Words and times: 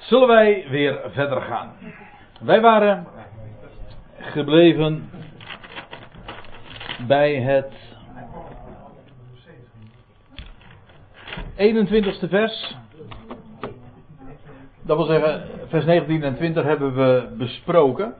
Zullen 0.00 0.28
wij 0.28 0.66
weer 0.68 1.00
verder 1.12 1.42
gaan? 1.42 1.72
Wij 2.40 2.60
waren 2.60 3.06
gebleven 4.18 5.10
bij 7.06 7.34
het 7.34 7.72
21ste 11.56 12.28
vers. 12.28 12.76
Dat 14.82 14.96
wil 14.96 15.06
zeggen, 15.06 15.48
vers 15.68 15.84
19 15.84 16.22
en 16.22 16.36
20 16.36 16.64
hebben 16.64 16.94
we 16.94 17.34
besproken. 17.38 18.14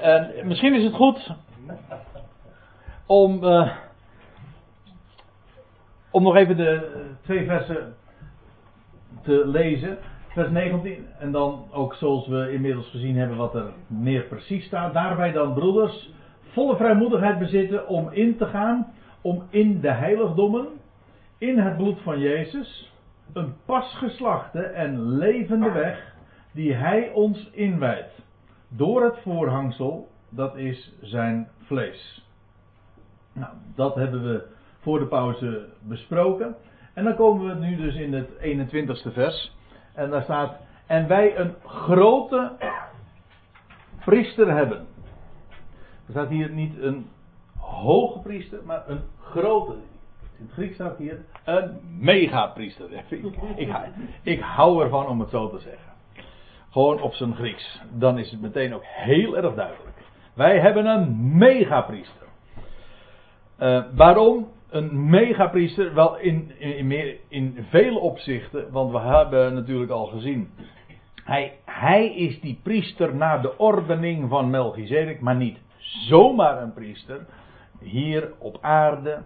En 0.00 0.32
misschien 0.42 0.74
is 0.74 0.84
het 0.84 0.94
goed 0.94 1.30
om, 3.06 3.44
uh, 3.44 3.72
om 6.10 6.22
nog 6.22 6.36
even 6.36 6.56
de 6.56 6.90
twee 7.22 7.46
versen 7.46 7.96
te 9.22 9.46
lezen. 9.46 9.98
Vers 10.34 10.50
19 10.50 11.06
en 11.18 11.32
dan 11.32 11.64
ook 11.70 11.94
zoals 11.94 12.26
we 12.26 12.52
inmiddels 12.52 12.90
gezien 12.90 13.16
hebben 13.16 13.36
wat 13.36 13.54
er 13.54 13.72
meer 13.86 14.22
precies 14.22 14.64
staat. 14.64 14.92
Daarbij 14.92 15.32
dan 15.32 15.54
broeders 15.54 16.10
volle 16.40 16.76
vrijmoedigheid 16.76 17.38
bezitten 17.38 17.88
om 17.88 18.08
in 18.10 18.36
te 18.36 18.46
gaan, 18.46 18.92
om 19.20 19.42
in 19.50 19.80
de 19.80 19.90
heiligdommen, 19.90 20.66
in 21.38 21.58
het 21.58 21.76
bloed 21.76 22.00
van 22.02 22.18
Jezus, 22.18 22.92
een 23.32 23.54
pasgeslachte 23.64 24.60
en 24.62 25.16
levende 25.16 25.70
weg 25.70 26.14
die 26.52 26.74
Hij 26.74 27.10
ons 27.12 27.50
inwijdt. 27.50 28.22
Door 28.68 29.04
het 29.04 29.18
voorhangsel, 29.22 30.08
dat 30.28 30.56
is 30.56 30.92
zijn 31.00 31.48
vlees. 31.58 32.28
Nou, 33.32 33.52
dat 33.74 33.94
hebben 33.94 34.22
we 34.22 34.46
voor 34.80 34.98
de 34.98 35.06
pauze 35.06 35.68
besproken. 35.80 36.56
En 36.94 37.04
dan 37.04 37.14
komen 37.14 37.46
we 37.46 37.66
nu 37.66 37.76
dus 37.76 37.94
in 37.94 38.12
het 38.12 38.28
21ste 38.28 39.12
vers. 39.12 39.52
En 39.94 40.10
daar 40.10 40.22
staat: 40.22 40.56
En 40.86 41.08
wij 41.08 41.38
een 41.38 41.54
grote 41.64 42.52
priester 44.04 44.50
hebben. 44.50 44.86
Er 46.06 46.10
staat 46.10 46.28
hier 46.28 46.50
niet 46.50 46.78
een 46.78 47.06
hoge 47.56 48.18
priester, 48.18 48.58
maar 48.64 48.82
een 48.88 49.00
grote. 49.20 49.72
In 50.38 50.44
het 50.44 50.52
Grieks 50.52 50.74
staat 50.74 50.98
hier 50.98 51.24
een 51.44 51.80
megapriester. 51.98 52.86
Ik, 53.08 53.32
ik, 53.56 53.76
ik 54.22 54.40
hou 54.40 54.82
ervan 54.82 55.06
om 55.06 55.20
het 55.20 55.30
zo 55.30 55.50
te 55.50 55.58
zeggen. 55.58 55.92
Gewoon 56.70 57.00
op 57.00 57.14
zijn 57.14 57.34
Grieks. 57.34 57.82
Dan 57.92 58.18
is 58.18 58.30
het 58.30 58.40
meteen 58.40 58.74
ook 58.74 58.84
heel 58.84 59.36
erg 59.36 59.54
duidelijk. 59.54 59.96
Wij 60.34 60.60
hebben 60.60 60.86
een 60.86 61.36
megapriester. 61.38 62.26
Uh, 63.60 63.84
waarom? 63.94 64.48
Een 64.74 65.10
megapriester, 65.10 65.94
wel 65.94 66.18
in, 66.18 66.50
in, 66.58 66.90
in, 66.90 67.16
in 67.28 67.66
vele 67.68 67.98
opzichten, 67.98 68.70
want 68.70 68.92
we 68.92 68.98
hebben 68.98 69.54
natuurlijk 69.54 69.90
al 69.90 70.06
gezien. 70.06 70.50
Hij, 71.24 71.52
hij 71.64 72.14
is 72.14 72.40
die 72.40 72.60
priester 72.62 73.14
naar 73.14 73.42
de 73.42 73.58
ordening 73.58 74.28
van 74.28 74.50
Melchizedek, 74.50 75.20
maar 75.20 75.36
niet 75.36 75.58
zomaar 76.08 76.62
een 76.62 76.72
priester. 76.72 77.26
Hier 77.80 78.32
op 78.38 78.58
aarde, 78.60 79.22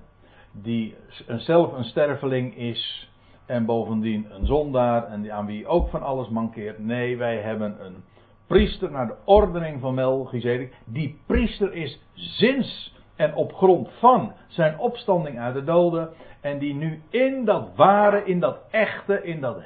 die 0.53 0.95
zelf 1.27 1.73
een 1.73 1.85
sterveling 1.85 2.57
is 2.57 3.11
en 3.47 3.65
bovendien 3.65 4.27
een 4.31 4.47
zondaar 4.47 5.05
en 5.05 5.33
aan 5.33 5.47
wie 5.47 5.67
ook 5.67 5.89
van 5.89 6.03
alles 6.03 6.29
mankeert. 6.29 6.79
Nee, 6.79 7.17
wij 7.17 7.37
hebben 7.37 7.85
een 7.85 8.05
priester 8.47 8.91
naar 8.91 9.07
de 9.07 9.17
ordening 9.25 9.81
van 9.81 9.95
Melchizedek. 9.95 10.75
Die 10.85 11.19
priester 11.27 11.73
is 11.73 12.01
sinds 12.15 12.97
en 13.19 13.35
op 13.35 13.53
grond 13.55 13.89
van 13.99 14.33
zijn 14.47 14.79
opstanding 14.79 15.39
uit 15.39 15.55
de 15.55 15.65
doden. 15.65 16.09
En 16.41 16.59
die 16.59 16.75
nu 16.75 17.03
in 17.11 17.45
dat 17.45 17.69
ware, 17.77 18.25
in 18.25 18.41
dat 18.41 18.59
echte, 18.71 19.23
in 19.23 19.41
dat 19.41 19.57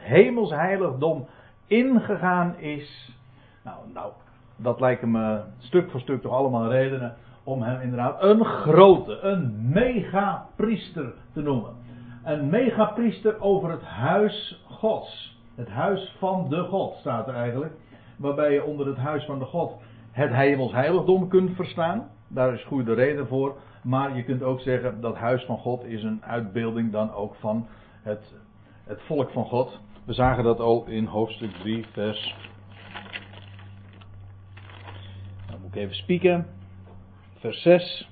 heiligdom 0.51 1.27
ingegaan 1.67 2.57
is. 2.59 3.17
Nou, 3.65 3.77
nou, 3.95 4.13
dat 4.57 4.81
lijken 4.81 5.11
me 5.11 5.41
stuk 5.59 5.91
voor 5.91 6.01
stuk 6.01 6.23
toch 6.23 6.33
allemaal 6.33 6.71
redenen 6.71 7.15
om 7.45 7.63
hem 7.63 7.81
inderdaad 7.81 8.23
een 8.23 8.45
grote, 8.45 9.19
een 9.21 9.69
megapriester 9.73 11.13
te 11.33 11.41
noemen. 11.41 11.73
Een 12.25 12.49
megapriester 12.49 13.41
over 13.41 13.71
het 13.71 13.83
huis 13.83 14.65
Gods. 14.69 15.41
Het 15.55 15.69
huis 15.69 16.17
van 16.19 16.47
de 16.49 16.63
God 16.63 16.95
staat 16.95 17.29
er 17.29 17.35
eigenlijk. 17.35 17.73
Waarbij 18.17 18.53
je 18.53 18.65
onder 18.65 18.87
het 18.87 18.97
huis 18.97 19.25
van 19.25 19.39
de 19.39 19.45
God 19.45 19.75
het 20.11 20.31
hemels 20.31 20.73
heiligdom 20.73 21.29
kunt 21.29 21.51
verstaan. 21.57 22.09
Daar 22.35 22.55
is 22.55 22.65
goede 22.65 22.95
reden 22.95 23.27
voor. 23.27 23.57
Maar 23.83 24.17
je 24.17 24.25
kunt 24.25 24.43
ook 24.43 24.61
zeggen 24.61 25.01
dat 25.01 25.17
huis 25.17 25.45
van 25.45 25.59
God 25.59 25.85
is 25.85 26.03
een 26.03 26.25
uitbeelding 26.25 26.93
dan 26.93 27.13
ook 27.13 27.35
van 27.35 27.67
het, 28.03 28.35
het 28.85 29.03
volk 29.03 29.31
van 29.31 29.45
God. 29.45 29.81
We 30.05 30.13
zagen 30.13 30.45
dat 30.45 30.61
al 30.61 30.85
in 30.87 31.05
hoofdstuk 31.05 31.53
3, 31.53 31.87
vers. 31.93 32.37
Dan 35.51 35.61
moet 35.61 35.75
ik 35.75 35.83
even 35.83 35.95
spieken. 35.95 36.47
Vers 37.39 37.63
6. 37.63 38.11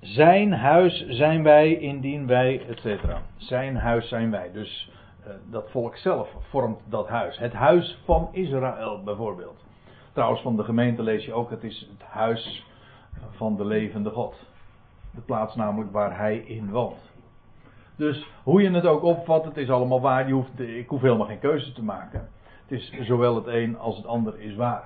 Zijn 0.00 0.52
huis 0.52 1.06
zijn 1.06 1.42
wij 1.42 1.74
indien 1.74 2.26
wij, 2.26 2.66
etc. 2.68 3.16
Zijn 3.36 3.76
huis 3.76 4.08
zijn 4.08 4.30
wij. 4.30 4.52
Dus 4.52 4.90
uh, 5.26 5.34
dat 5.50 5.70
volk 5.70 5.96
zelf 5.96 6.28
vormt 6.48 6.80
dat 6.88 7.08
huis. 7.08 7.38
Het 7.38 7.52
huis 7.52 7.98
van 8.04 8.28
Israël 8.32 9.02
bijvoorbeeld. 9.04 9.64
Trouwens, 10.12 10.42
van 10.42 10.56
de 10.56 10.64
gemeente 10.64 11.02
lees 11.02 11.24
je 11.24 11.32
ook: 11.32 11.50
het 11.50 11.64
is 11.64 11.88
het 11.98 12.08
huis 12.08 12.66
van 13.30 13.56
de 13.56 13.64
levende 13.64 14.10
God. 14.10 14.46
De 15.14 15.20
plaats 15.20 15.54
namelijk 15.54 15.92
waar 15.92 16.18
hij 16.18 16.36
in 16.36 16.70
woont. 16.70 17.08
Dus 17.96 18.26
hoe 18.42 18.62
je 18.62 18.70
het 18.70 18.86
ook 18.86 19.02
opvat, 19.02 19.44
het 19.44 19.56
is 19.56 19.70
allemaal 19.70 20.00
waar. 20.00 20.26
Je 20.26 20.32
hoeft, 20.32 20.60
ik 20.60 20.88
hoef 20.88 21.00
helemaal 21.00 21.26
geen 21.26 21.38
keuze 21.38 21.72
te 21.72 21.84
maken. 21.84 22.28
Het 22.66 22.78
is 22.78 23.06
zowel 23.06 23.34
het 23.34 23.46
een 23.46 23.78
als 23.78 23.96
het 23.96 24.06
ander 24.06 24.40
is 24.40 24.54
waar. 24.54 24.84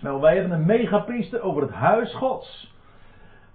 Nou, 0.00 0.20
wij 0.20 0.34
hebben 0.34 0.52
een 0.52 0.66
megapriester 0.66 1.42
over 1.42 1.62
het 1.62 1.70
huis 1.70 2.14
Gods. 2.14 2.74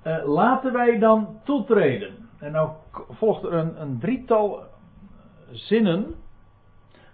Uh, 0.03 0.25
laten 0.25 0.73
wij 0.73 0.99
dan 0.99 1.39
toetreden. 1.43 2.13
En 2.39 2.51
nou 2.51 2.69
volgt 3.09 3.43
er 3.43 3.53
een, 3.53 3.81
een 3.81 3.99
drietal 3.99 4.63
zinnen, 5.51 6.15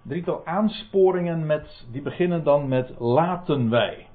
drietal 0.01 0.45
aansporingen 0.45 1.45
met, 1.45 1.85
die 1.91 2.01
beginnen 2.01 2.43
dan 2.43 2.67
met 2.67 2.99
laten 2.99 3.69
wij. 3.69 4.07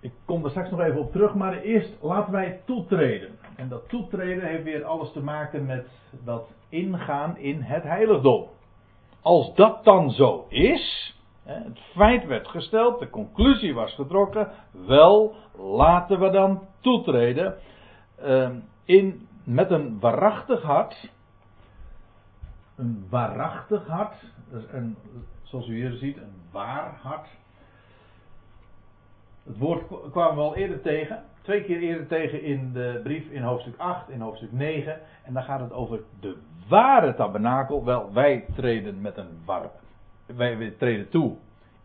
Ik 0.00 0.12
kom 0.24 0.44
er 0.44 0.50
straks 0.50 0.70
nog 0.70 0.80
even 0.80 1.00
op 1.00 1.12
terug, 1.12 1.34
maar 1.34 1.60
eerst 1.60 1.96
laten 2.02 2.32
wij 2.32 2.60
toetreden. 2.64 3.38
En 3.56 3.68
dat 3.68 3.88
toetreden 3.88 4.48
heeft 4.48 4.62
weer 4.62 4.84
alles 4.84 5.12
te 5.12 5.22
maken 5.22 5.66
met 5.66 5.86
dat 6.24 6.48
ingaan 6.68 7.36
in 7.36 7.60
het 7.60 7.82
heiligdom. 7.82 8.48
Als 9.22 9.54
dat 9.54 9.84
dan 9.84 10.10
zo 10.10 10.46
is, 10.48 11.14
het 11.42 11.78
feit 11.78 12.26
werd 12.26 12.48
gesteld, 12.48 12.98
de 12.98 13.10
conclusie 13.10 13.74
was 13.74 13.94
getrokken, 13.94 14.50
wel 14.86 15.34
laten 15.58 16.20
we 16.20 16.30
dan 16.30 16.62
toetreden 16.80 17.56
ehm, 18.18 18.54
in, 18.84 19.28
met 19.44 19.70
een 19.70 20.00
waarachtig 20.00 20.62
hart. 20.62 21.10
Een 22.76 23.06
waarachtig 23.10 23.86
hart, 23.86 24.14
zoals 25.42 25.68
u 25.68 25.74
hier 25.74 25.92
ziet, 25.92 26.16
een 26.16 26.42
waar 26.52 26.98
hart. 27.02 27.28
Het 29.50 29.58
woord 29.58 30.10
kwamen 30.10 30.36
we 30.36 30.42
al 30.42 30.56
eerder 30.56 30.80
tegen. 30.80 31.22
Twee 31.42 31.64
keer 31.64 31.78
eerder 31.78 32.06
tegen 32.06 32.42
in 32.42 32.72
de 32.72 33.00
brief 33.02 33.30
in 33.30 33.42
hoofdstuk 33.42 33.74
8, 33.76 34.08
in 34.08 34.20
hoofdstuk 34.20 34.52
9. 34.52 35.00
En 35.24 35.32
dan 35.32 35.42
gaat 35.42 35.60
het 35.60 35.72
over 35.72 36.00
de 36.20 36.36
ware 36.68 37.14
tabernakel. 37.14 37.84
Wel, 37.84 38.12
wij 38.12 38.44
treden 38.54 39.00
met 39.00 39.16
een 39.16 39.42
war, 39.44 39.70
wij 40.26 40.74
treden 40.78 41.08
toe 41.08 41.36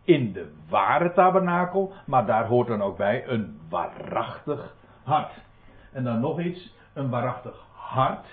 in 0.04 0.32
de 0.32 0.52
ware 0.68 1.12
tabernakel. 1.12 1.92
Maar 2.04 2.26
daar 2.26 2.46
hoort 2.46 2.68
dan 2.68 2.82
ook 2.82 2.96
bij 2.96 3.28
een 3.28 3.60
waarachtig 3.68 4.74
hart. 5.02 5.32
En 5.92 6.04
dan 6.04 6.20
nog 6.20 6.40
iets, 6.40 6.74
een 6.92 7.10
waarachtig 7.10 7.66
hart. 7.72 8.26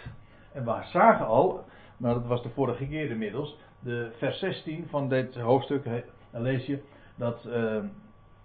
En 0.52 0.66
we 0.66 0.82
zagen 0.84 1.26
al, 1.26 1.66
maar 1.98 2.14
dat 2.14 2.26
was 2.26 2.44
de 2.44 2.50
vorige 2.50 2.88
keer 2.88 3.10
inmiddels, 3.10 3.58
de 3.80 4.12
vers 4.18 4.40
16 4.40 4.88
van 4.90 5.10
dit 5.10 5.36
hoofdstuk, 5.36 5.84
dan 6.32 6.42
lees 6.42 6.66
je 6.66 6.84
dat. 7.16 7.46
Uh, 7.48 7.78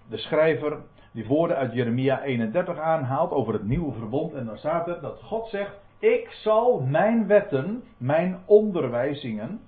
de 0.09 0.17
schrijver 0.17 0.79
die 1.13 1.27
woorden 1.27 1.57
uit 1.57 1.73
Jeremia 1.73 2.23
31 2.23 2.79
aanhaalt 2.79 3.31
over 3.31 3.53
het 3.53 3.67
nieuwe 3.67 3.93
verbond. 3.93 4.35
En 4.35 4.47
dan 4.47 4.59
staat 4.59 4.89
er 4.89 5.01
dat 5.01 5.23
God 5.23 5.49
zegt: 5.49 5.77
Ik 5.99 6.29
zal 6.31 6.81
mijn 6.81 7.27
wetten, 7.27 7.83
mijn 7.97 8.39
onderwijzingen, 8.45 9.61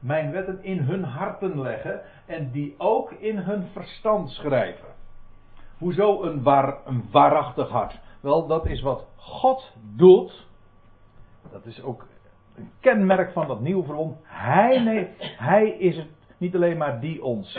mijn 0.00 0.30
wetten 0.30 0.62
in 0.62 0.78
hun 0.78 1.04
harten 1.04 1.60
leggen 1.60 2.00
en 2.26 2.50
die 2.50 2.74
ook 2.78 3.10
in 3.10 3.38
hun 3.38 3.66
verstand 3.72 4.30
schrijven. 4.30 4.88
Hoezo 5.78 6.22
een, 6.22 6.46
een 6.84 7.04
waarachtig 7.10 7.68
hart? 7.68 8.00
Wel, 8.20 8.46
dat 8.46 8.66
is 8.66 8.82
wat 8.82 9.06
God 9.16 9.72
doet. 9.96 10.46
Dat 11.52 11.66
is 11.66 11.82
ook 11.82 12.06
een 12.56 12.70
kenmerk 12.80 13.32
van 13.32 13.46
dat 13.46 13.60
nieuwe 13.60 13.84
verbond. 13.84 14.16
Hij, 14.22 14.78
nee, 14.78 15.08
hij 15.36 15.68
is 15.68 15.96
het 15.96 16.08
niet 16.38 16.54
alleen 16.54 16.76
maar 16.76 17.00
die 17.00 17.24
ons 17.24 17.58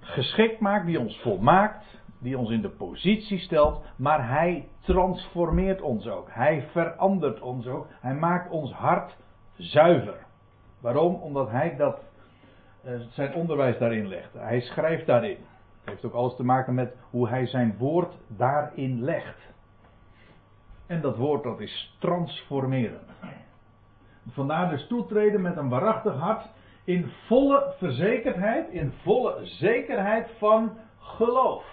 geschikt 0.00 0.60
maakt, 0.60 0.86
die 0.86 1.00
ons 1.00 1.20
volmaakt, 1.20 1.84
die 2.18 2.38
ons 2.38 2.50
in 2.50 2.62
de 2.62 2.68
positie 2.68 3.38
stelt, 3.38 3.84
maar 3.96 4.28
hij 4.28 4.68
transformeert 4.80 5.80
ons 5.80 6.08
ook. 6.08 6.28
Hij 6.30 6.68
verandert 6.70 7.40
ons 7.40 7.66
ook. 7.66 7.86
Hij 8.00 8.14
maakt 8.14 8.50
ons 8.50 8.72
hart 8.72 9.16
zuiver. 9.56 10.26
Waarom? 10.80 11.14
Omdat 11.14 11.50
hij 11.50 11.76
dat 11.76 12.00
zijn 13.10 13.34
onderwijs 13.34 13.78
daarin 13.78 14.08
legt. 14.08 14.32
Hij 14.32 14.60
schrijft 14.60 15.06
daarin. 15.06 15.36
Het 15.80 15.88
heeft 15.88 16.04
ook 16.04 16.12
alles 16.12 16.36
te 16.36 16.44
maken 16.44 16.74
met 16.74 16.96
hoe 17.10 17.28
hij 17.28 17.46
zijn 17.46 17.76
woord 17.78 18.14
daarin 18.26 19.04
legt. 19.04 19.38
En 20.86 21.00
dat 21.00 21.16
woord 21.16 21.42
dat 21.42 21.60
is 21.60 21.96
transformerend. 21.98 23.08
Vandaar 24.30 24.68
dus 24.68 24.86
toetreden 24.86 25.40
met 25.40 25.56
een 25.56 25.68
waarachtig 25.68 26.14
hart 26.14 26.46
in 26.90 27.12
volle 27.26 27.74
verzekerdheid, 27.78 28.70
in 28.70 28.92
volle 29.02 29.38
zekerheid 29.42 30.30
van 30.38 30.78
geloof. 30.98 31.64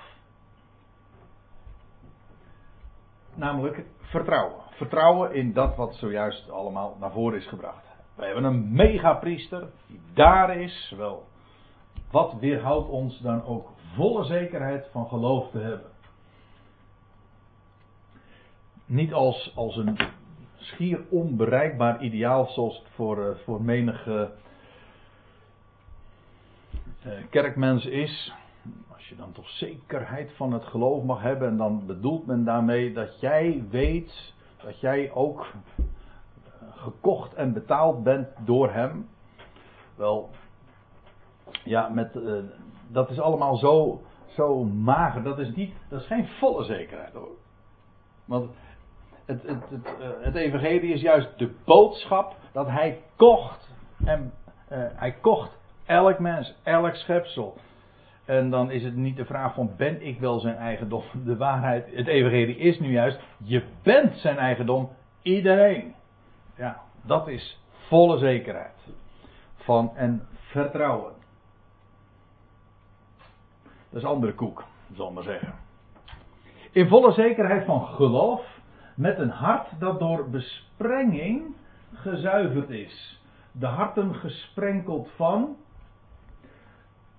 Namelijk 3.35 3.85
vertrouwen. 3.99 4.61
Vertrouwen 4.69 5.33
in 5.33 5.53
dat 5.53 5.75
wat 5.75 5.95
zojuist 5.95 6.49
allemaal 6.49 6.97
naar 6.99 7.11
voren 7.11 7.37
is 7.37 7.47
gebracht. 7.47 7.85
We 8.15 8.25
hebben 8.25 8.43
een 8.43 8.73
megapriester 8.73 9.67
die 9.87 9.99
daar 10.13 10.57
is. 10.57 10.93
Wel, 10.97 11.23
wat 12.11 12.33
weerhoudt 12.39 12.89
ons 12.89 13.19
dan 13.21 13.43
ook 13.43 13.69
volle 13.95 14.23
zekerheid 14.23 14.87
van 14.91 15.07
geloof 15.07 15.49
te 15.51 15.59
hebben? 15.59 15.91
Niet 18.85 19.13
als, 19.13 19.53
als 19.55 19.75
een 19.75 19.97
schier 20.55 21.05
onbereikbaar 21.09 22.01
ideaal 22.01 22.45
zoals 22.45 22.77
het 22.77 22.87
voor, 22.95 23.17
uh, 23.17 23.35
voor 23.43 23.61
menige 23.61 24.31
kerkmens 27.29 27.85
is. 27.85 28.33
Als 28.93 29.09
je 29.09 29.15
dan 29.15 29.31
toch 29.31 29.49
zekerheid 29.49 30.31
van 30.35 30.53
het 30.53 30.65
geloof 30.65 31.03
mag 31.03 31.21
hebben 31.21 31.47
en 31.47 31.57
dan 31.57 31.85
bedoelt 31.85 32.25
men 32.25 32.43
daarmee 32.43 32.93
dat 32.93 33.19
jij 33.19 33.63
weet 33.69 34.33
dat 34.63 34.79
jij 34.79 35.11
ook 35.11 35.53
gekocht 36.69 37.33
en 37.33 37.53
betaald 37.53 38.03
bent 38.03 38.27
door 38.45 38.71
hem. 38.71 39.09
Wel, 39.95 40.29
ja, 41.63 41.89
met, 41.89 42.15
uh, 42.15 42.43
dat 42.87 43.09
is 43.09 43.19
allemaal 43.19 43.55
zo, 43.55 44.01
zo 44.27 44.63
mager. 44.63 45.23
Dat 45.23 45.39
is, 45.39 45.55
niet, 45.55 45.73
dat 45.89 46.01
is 46.01 46.07
geen 46.07 46.27
volle 46.27 46.63
zekerheid 46.63 47.13
hoor. 47.13 47.35
Want 48.25 48.49
het, 49.25 49.43
het, 49.43 49.69
het, 49.69 49.87
het 50.21 50.35
evangelie 50.35 50.93
is 50.93 51.01
juist 51.01 51.37
de 51.37 51.55
boodschap 51.65 52.35
dat 52.51 52.67
hij 52.67 53.01
kocht. 53.15 53.69
En 54.05 54.33
uh, 54.71 54.77
hij 54.95 55.11
kocht 55.11 55.56
elk 55.87 56.19
mens, 56.19 56.55
elk 56.63 56.95
schepsel. 56.95 57.57
En 58.25 58.49
dan 58.49 58.71
is 58.71 58.83
het 58.83 58.95
niet 58.95 59.15
de 59.15 59.25
vraag 59.25 59.53
van 59.53 59.71
ben 59.77 60.05
ik 60.05 60.19
wel 60.19 60.39
zijn 60.39 60.55
eigendom. 60.55 61.03
De 61.25 61.37
waarheid, 61.37 61.95
het 61.95 62.07
evangelie 62.07 62.57
is 62.57 62.79
nu 62.79 62.91
juist, 62.91 63.19
je 63.37 63.63
bent 63.83 64.17
zijn 64.17 64.37
eigendom, 64.37 64.89
iedereen. 65.21 65.93
Ja, 66.55 66.81
dat 67.01 67.27
is 67.27 67.61
volle 67.87 68.17
zekerheid. 68.17 68.75
Van 69.55 69.91
en 69.95 70.27
vertrouwen. 70.33 71.13
Dat 73.89 74.01
is 74.01 74.03
andere 74.03 74.33
koek, 74.33 74.63
zal 74.95 75.07
ik 75.07 75.13
maar 75.13 75.23
zeggen. 75.23 75.53
In 76.71 76.87
volle 76.87 77.11
zekerheid 77.11 77.65
van 77.65 77.85
geloof, 77.87 78.59
met 78.95 79.19
een 79.19 79.29
hart 79.29 79.79
dat 79.79 79.99
door 79.99 80.29
besprenging 80.29 81.55
gezuiverd 81.93 82.69
is. 82.69 83.21
De 83.51 83.65
harten 83.65 84.15
gesprenkeld 84.15 85.09
van. 85.15 85.55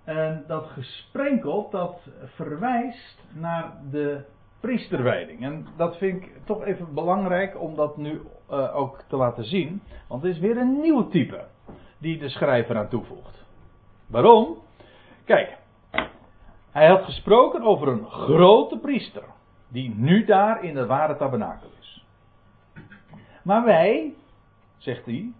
En 0.09 0.45
dat 0.47 0.67
gesprenkeld, 0.67 1.71
dat 1.71 2.09
verwijst 2.25 3.19
naar 3.33 3.73
de 3.91 4.25
priesterwijding. 4.61 5.43
En 5.43 5.67
dat 5.77 5.97
vind 5.97 6.23
ik 6.23 6.31
toch 6.45 6.65
even 6.65 6.95
belangrijk 6.95 7.61
om 7.61 7.77
dat 7.77 7.97
nu 7.97 8.21
uh, 8.51 8.77
ook 8.77 9.03
te 9.09 9.17
laten 9.17 9.45
zien. 9.45 9.83
Want 10.07 10.23
het 10.23 10.35
is 10.35 10.39
weer 10.39 10.57
een 10.57 10.81
nieuw 10.81 11.09
type 11.09 11.45
die 11.99 12.19
de 12.19 12.29
schrijver 12.29 12.77
aan 12.77 12.89
toevoegt. 12.89 13.45
Waarom? 14.07 14.57
Kijk, 15.25 15.57
hij 16.71 16.89
had 16.89 17.05
gesproken 17.05 17.63
over 17.63 17.89
een 17.89 18.07
grote 18.07 18.79
priester. 18.79 19.25
Die 19.69 19.95
nu 19.97 20.25
daar 20.25 20.65
in 20.65 20.75
de 20.75 20.87
ware 20.87 21.17
tabernakel 21.17 21.69
is. 21.81 22.05
Maar 23.43 23.65
wij, 23.65 24.15
zegt 24.77 25.05
hij 25.05 25.33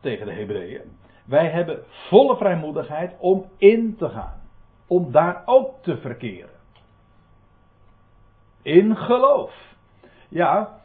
tegen 0.00 0.26
de 0.26 0.32
Hebreeën, 0.32 0.96
wij 1.24 1.50
hebben 1.50 1.84
volle 2.08 2.36
vrijmoedigheid 2.36 3.14
om 3.18 3.44
in 3.56 3.96
te 3.96 4.08
gaan. 4.08 4.42
Om 4.86 5.12
daar 5.12 5.42
ook 5.44 5.82
te 5.82 5.96
verkeren. 5.96 6.50
In 8.62 8.96
geloof. 8.96 9.74
Ja, 10.28 10.80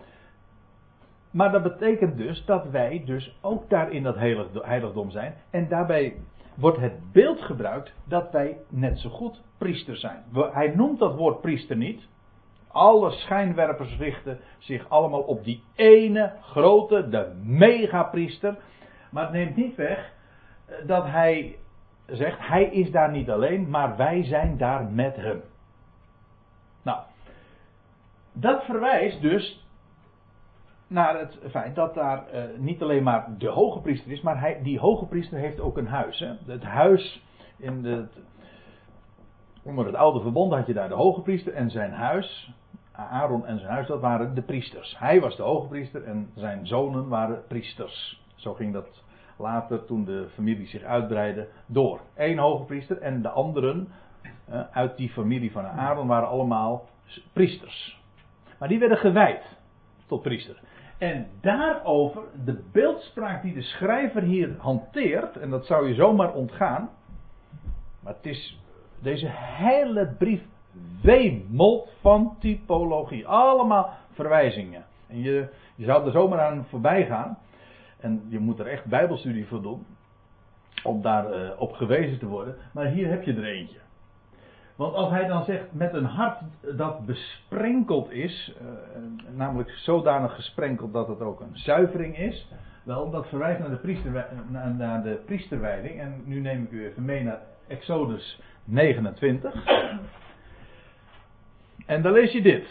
maar 1.31 1.51
dat 1.51 1.63
betekent 1.63 2.17
dus 2.17 2.45
dat 2.45 2.69
wij 2.69 3.03
dus 3.05 3.37
ook 3.41 3.69
daar 3.69 3.91
in 3.91 4.03
dat 4.03 4.15
heiligdom 4.51 5.11
zijn. 5.11 5.35
En 5.49 5.67
daarbij 5.67 6.15
wordt 6.55 6.79
het 6.79 7.11
beeld 7.11 7.41
gebruikt 7.41 7.93
dat 8.03 8.31
wij 8.31 8.57
net 8.69 8.99
zo 8.99 9.09
goed 9.09 9.41
priester 9.57 9.97
zijn. 9.97 10.23
Hij 10.33 10.75
noemt 10.75 10.99
dat 10.99 11.15
woord 11.15 11.41
priester 11.41 11.75
niet. 11.75 12.07
Alle 12.67 13.11
schijnwerpers 13.11 13.97
richten 13.97 14.39
zich 14.57 14.89
allemaal 14.89 15.21
op 15.21 15.43
die 15.43 15.63
ene 15.75 16.33
grote, 16.41 17.09
de 17.09 17.39
megapriester. 17.43 18.57
Maar 19.11 19.23
het 19.23 19.33
neemt 19.33 19.55
niet 19.55 19.75
weg 19.75 20.13
dat 20.85 21.05
hij 21.05 21.57
zegt, 22.05 22.47
hij 22.47 22.63
is 22.63 22.91
daar 22.91 23.11
niet 23.11 23.29
alleen, 23.29 23.69
maar 23.69 23.97
wij 23.97 24.23
zijn 24.23 24.57
daar 24.57 24.83
met 24.83 25.15
hem. 25.15 25.41
Nou, 26.81 26.99
dat 28.33 28.63
verwijst 28.63 29.21
dus 29.21 29.67
naar 30.87 31.19
het 31.19 31.39
feit 31.49 31.75
dat 31.75 31.93
daar 31.93 32.23
uh, 32.33 32.43
niet 32.57 32.81
alleen 32.81 33.03
maar 33.03 33.27
de 33.37 33.49
hoge 33.49 33.79
priester 33.79 34.11
is, 34.11 34.21
maar 34.21 34.39
hij, 34.39 34.59
die 34.63 34.79
hoge 34.79 35.05
priester 35.05 35.37
heeft 35.37 35.59
ook 35.59 35.77
een 35.77 35.87
huis. 35.87 36.19
Hè? 36.19 36.33
Het 36.45 36.63
huis 36.63 37.23
in 37.57 37.81
de, 37.81 38.07
onder 39.63 39.85
het 39.85 39.95
oude 39.95 40.19
verbond 40.19 40.53
had 40.53 40.67
je 40.67 40.73
daar 40.73 40.89
de 40.89 40.95
hoge 40.95 41.21
priester 41.21 41.53
en 41.53 41.69
zijn 41.69 41.91
huis. 41.91 42.53
Aaron 42.91 43.45
en 43.45 43.59
zijn 43.59 43.71
huis, 43.71 43.87
dat 43.87 44.01
waren 44.01 44.35
de 44.35 44.41
priesters. 44.41 44.97
Hij 44.97 45.21
was 45.21 45.35
de 45.35 45.43
hoge 45.43 45.67
priester 45.67 46.03
en 46.03 46.29
zijn 46.35 46.67
zonen 46.67 47.07
waren 47.07 47.43
priesters. 47.47 48.23
Zo 48.35 48.53
ging 48.53 48.73
dat 48.73 49.03
later, 49.39 49.85
toen 49.85 50.05
de 50.05 50.27
familie 50.33 50.67
zich 50.67 50.83
uitbreidde, 50.83 51.47
door. 51.65 51.99
Eén 52.15 52.37
hoge 52.37 52.63
priester 52.63 52.97
en 52.97 53.21
de 53.21 53.29
anderen 53.29 53.87
uh, 54.49 54.61
uit 54.71 54.97
die 54.97 55.09
familie 55.09 55.51
van 55.51 55.65
Aaron 55.65 56.07
waren 56.07 56.27
allemaal 56.27 56.87
priesters. 57.33 58.01
Maar 58.59 58.67
die 58.67 58.79
werden 58.79 58.97
gewijd 58.97 59.57
tot 60.07 60.21
priester. 60.21 60.59
En 60.97 61.27
daarover, 61.41 62.21
de 62.45 62.63
beeldspraak 62.71 63.41
die 63.41 63.53
de 63.53 63.61
schrijver 63.61 64.21
hier 64.21 64.55
hanteert, 64.57 65.37
en 65.37 65.49
dat 65.49 65.65
zou 65.65 65.87
je 65.87 65.93
zomaar 65.93 66.33
ontgaan, 66.33 66.89
maar 67.99 68.13
het 68.13 68.25
is 68.25 68.59
deze 69.01 69.27
hele 69.31 70.15
brief 70.17 70.41
wemelt 71.01 71.89
van 72.01 72.35
typologie. 72.39 73.27
Allemaal 73.27 73.89
verwijzingen. 74.11 74.85
En 75.07 75.21
je, 75.21 75.47
je 75.75 75.85
zou 75.85 76.05
er 76.05 76.11
zomaar 76.11 76.39
aan 76.39 76.65
voorbij 76.69 77.05
gaan. 77.05 77.37
En 77.99 78.25
je 78.27 78.39
moet 78.39 78.59
er 78.59 78.67
echt 78.67 78.85
bijbelstudie 78.85 79.47
voor 79.47 79.61
doen. 79.61 79.85
Om 80.83 81.01
daar 81.01 81.33
uh, 81.33 81.49
op 81.57 81.73
gewezen 81.73 82.19
te 82.19 82.25
worden. 82.25 82.55
Maar 82.73 82.85
hier 82.85 83.09
heb 83.09 83.23
je 83.23 83.33
er 83.33 83.45
eentje. 83.45 83.77
Want 84.75 84.93
als 84.93 85.09
hij 85.09 85.27
dan 85.27 85.43
zegt 85.43 85.65
met 85.71 85.93
een 85.93 86.05
hart 86.05 86.41
dat 86.77 87.05
besprenkeld 87.05 88.11
is, 88.11 88.55
uh, 88.61 88.67
namelijk 89.35 89.69
zodanig 89.69 90.35
gesprenkeld 90.35 90.93
dat 90.93 91.07
het 91.07 91.21
ook 91.21 91.39
een 91.39 91.57
zuivering 91.57 92.17
is, 92.17 92.47
wel, 92.83 93.09
dat 93.09 93.27
verwijst 93.27 93.59
naar 93.59 93.69
de, 93.69 93.75
priester, 93.75 94.25
naar 94.77 95.03
de 95.03 95.21
priesterwijding. 95.25 95.99
En 95.99 96.21
nu 96.25 96.39
neem 96.39 96.63
ik 96.63 96.71
u 96.71 96.85
even 96.85 97.05
mee 97.05 97.23
naar 97.23 97.41
Exodus 97.67 98.41
29. 98.63 99.65
En 101.85 102.01
dan 102.01 102.11
lees 102.11 102.31
je 102.31 102.41
dit. 102.41 102.67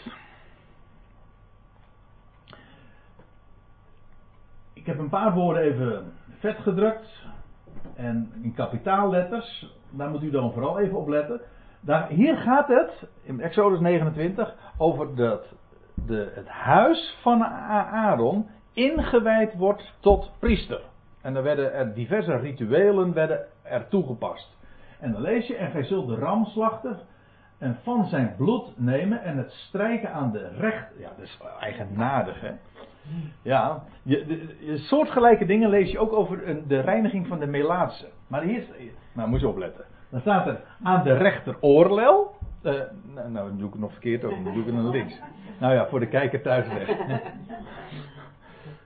Ik 4.79 4.85
heb 4.85 4.99
een 4.99 5.09
paar 5.09 5.33
woorden 5.33 5.63
even 5.63 6.11
vet 6.39 6.57
gedrukt. 6.57 7.27
En 7.95 8.31
in 8.41 8.53
kapitaalletters. 8.53 9.75
Daar 9.89 10.09
moet 10.09 10.23
u 10.23 10.29
dan 10.29 10.51
vooral 10.51 10.79
even 10.79 10.97
op 10.97 11.07
letten. 11.07 11.41
Daar, 11.81 12.07
hier 12.07 12.37
gaat 12.37 12.67
het, 12.67 13.07
in 13.21 13.41
Exodus 13.41 13.79
29, 13.79 14.55
over 14.77 15.15
dat 15.15 15.45
de, 15.93 16.31
het 16.35 16.47
huis 16.47 17.17
van 17.21 17.43
Aaron 17.43 18.47
ingewijd 18.73 19.55
wordt 19.55 19.93
tot 19.99 20.31
priester. 20.39 20.81
En 21.21 21.35
er 21.35 21.43
werden 21.43 21.73
er 21.73 21.93
diverse 21.93 22.35
rituelen 22.35 23.13
werden 23.13 23.45
er 23.63 23.87
toegepast. 23.87 24.57
En 24.99 25.11
dan 25.11 25.21
lees 25.21 25.47
je, 25.47 25.55
en 25.55 25.71
gij 25.71 25.83
zult 25.83 26.07
de 26.07 26.15
ram 26.15 26.45
slachten 26.45 26.99
en 27.57 27.77
van 27.83 28.05
zijn 28.05 28.33
bloed 28.37 28.73
nemen 28.75 29.23
en 29.23 29.37
het 29.37 29.51
strijken 29.51 30.13
aan 30.13 30.31
de 30.31 30.49
recht. 30.57 30.87
Ja, 30.97 31.09
dat 31.09 31.25
is 31.25 31.39
eigenaardig, 31.59 32.41
hè? 32.41 32.51
Ja, 33.41 33.83
je, 34.03 34.77
soortgelijke 34.77 35.45
dingen 35.45 35.69
lees 35.69 35.91
je 35.91 35.99
ook 35.99 36.13
over 36.13 36.57
de 36.67 36.79
reiniging 36.79 37.27
van 37.27 37.39
de 37.39 37.45
melaatse. 37.45 38.05
Maar 38.27 38.41
hier, 38.41 38.63
nou 39.13 39.29
moet 39.29 39.39
je 39.39 39.47
opletten. 39.47 39.85
Dan 40.09 40.19
staat 40.19 40.47
er 40.47 40.61
aan 40.83 41.03
de 41.03 41.13
rechteroorlel. 41.13 42.35
Uh, 42.63 42.73
nou, 43.15 43.31
nou, 43.31 43.57
doe 43.57 43.65
ik 43.67 43.71
het 43.71 43.81
nog 43.81 43.91
verkeerd 43.91 44.23
ook, 44.23 44.31
dan 44.43 44.43
doe 44.53 44.61
ik 44.61 44.65
het 44.65 44.75
naar 44.75 44.83
links. 44.83 45.19
Nou 45.59 45.73
ja, 45.73 45.87
voor 45.87 45.99
de 45.99 46.07
kijker 46.07 46.41
thuis 46.41 46.67
weg. 46.67 46.89